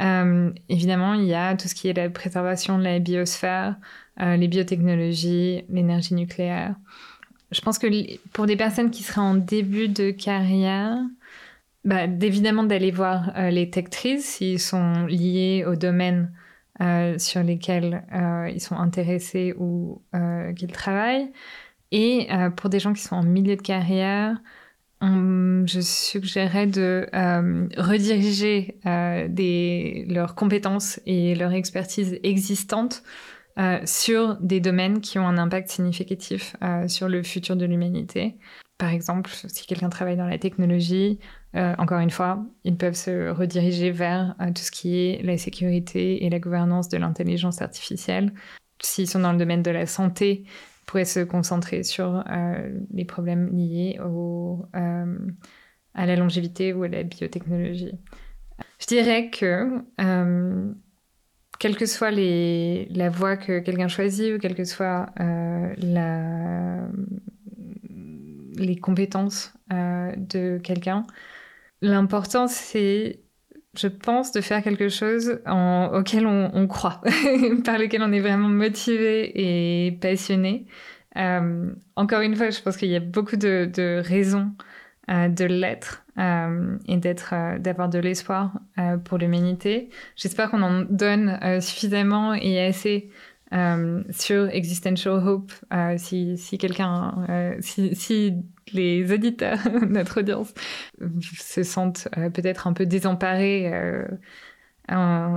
[0.00, 3.76] Euh, évidemment, il y a tout ce qui est la préservation de la biosphère,
[4.16, 6.76] les biotechnologies, l'énergie nucléaire.
[7.50, 7.88] Je pense que
[8.28, 10.98] pour des personnes qui seraient en début de carrière,
[11.84, 13.86] bah, D'évidemment d'aller voir les tech
[14.20, 16.32] s'ils sont liés au domaine
[16.80, 18.04] sur lesquels
[18.52, 20.02] ils sont intéressés ou
[20.56, 21.30] qu'ils travaillent.
[21.92, 24.36] Et pour des gens qui sont en milieu de carrière,
[25.66, 33.02] je suggérerais de euh, rediriger euh, des, leurs compétences et leur expertise existantes
[33.58, 36.56] euh, sur des domaines qui ont un impact significatif
[36.86, 38.36] sur le futur de l'humanité.
[38.78, 41.20] Par exemple, si quelqu'un travaille dans la technologie,
[41.54, 46.30] encore une fois, ils peuvent se rediriger vers tout ce qui est la sécurité et
[46.30, 48.32] la gouvernance de l'intelligence artificielle.
[48.82, 50.44] S'ils sont dans le domaine de la santé,
[50.86, 55.18] pourrait se concentrer sur euh, les problèmes liés euh,
[55.94, 57.92] à la longévité ou à la biotechnologie.
[58.78, 60.72] Je dirais que, euh,
[61.58, 66.86] quelle que soit la voie que quelqu'un choisit ou quelles que soient la,
[68.56, 71.04] les compétences de quelqu'un,
[71.80, 73.24] l'important c'est
[73.76, 75.40] je pense, de faire quelque chose
[75.92, 77.00] auquel on, croit,
[77.64, 79.32] par lequel on est vraiment motivé
[79.86, 80.66] et passionné.
[81.16, 84.52] Euh, encore une fois, je pense qu'il y a beaucoup de, raisons
[85.10, 88.52] euh, de l'être euh, et d'avoir de l'espoir
[89.04, 89.90] pour l'humanité.
[90.16, 93.10] J'espère qu'on en donne suffisamment et assez
[94.10, 95.52] sur Existential Hope.
[95.96, 98.34] si, si quelqu'un, si, si
[98.72, 100.54] les auditeurs, notre audience,
[101.22, 104.06] se sentent euh, peut-être un peu désemparés euh,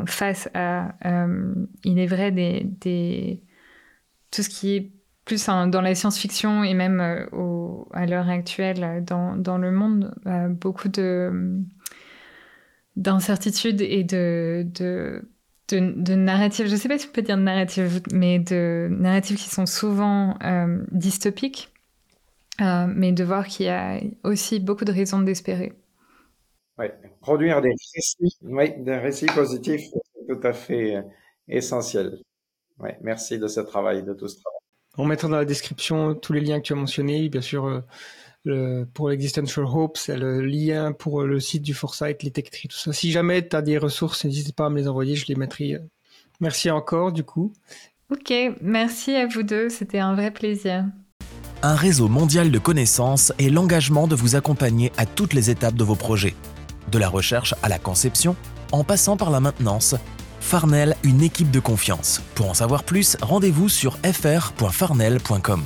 [0.05, 1.53] face à, euh,
[1.83, 2.31] il est vrai,
[4.31, 4.91] tout ce qui est
[5.25, 10.13] plus dans la science-fiction et même à l'heure actuelle dans, le monde,
[10.51, 11.61] beaucoup de
[12.95, 15.29] d'incertitudes et de,
[15.69, 19.49] de, narratives, je ne sais pas si on peut dire narratives, mais de narratives qui
[19.49, 20.37] sont souvent
[20.91, 21.71] dystopiques
[22.59, 25.73] euh, mais de voir qu'il y a aussi beaucoup de raisons d'espérer.
[26.79, 26.87] Oui,
[27.21, 31.01] produire des récits, des récits positifs, c'est tout à fait euh,
[31.47, 32.17] essentiel.
[32.79, 34.57] Oui, merci de ce travail, de tout ce travail.
[34.97, 37.65] On mettra dans la description tous les liens que tu as mentionnés, bien sûr.
[37.65, 37.81] Euh,
[38.47, 42.77] le, pour l'Existential Hope, c'est le lien pour le site du Foresight, les tech tout
[42.77, 42.93] ça.
[42.93, 45.77] Si jamais tu as des ressources, n'hésite pas à me les envoyer, je les mettrai.
[46.39, 47.53] Merci encore, du coup.
[48.11, 50.85] Ok, merci à vous deux, c'était un vrai plaisir
[51.63, 55.83] un réseau mondial de connaissances et l'engagement de vous accompagner à toutes les étapes de
[55.83, 56.35] vos projets.
[56.91, 58.35] De la recherche à la conception,
[58.71, 59.95] en passant par la maintenance,
[60.39, 62.21] Farnell, une équipe de confiance.
[62.35, 65.63] Pour en savoir plus, rendez-vous sur fr.farnell.com.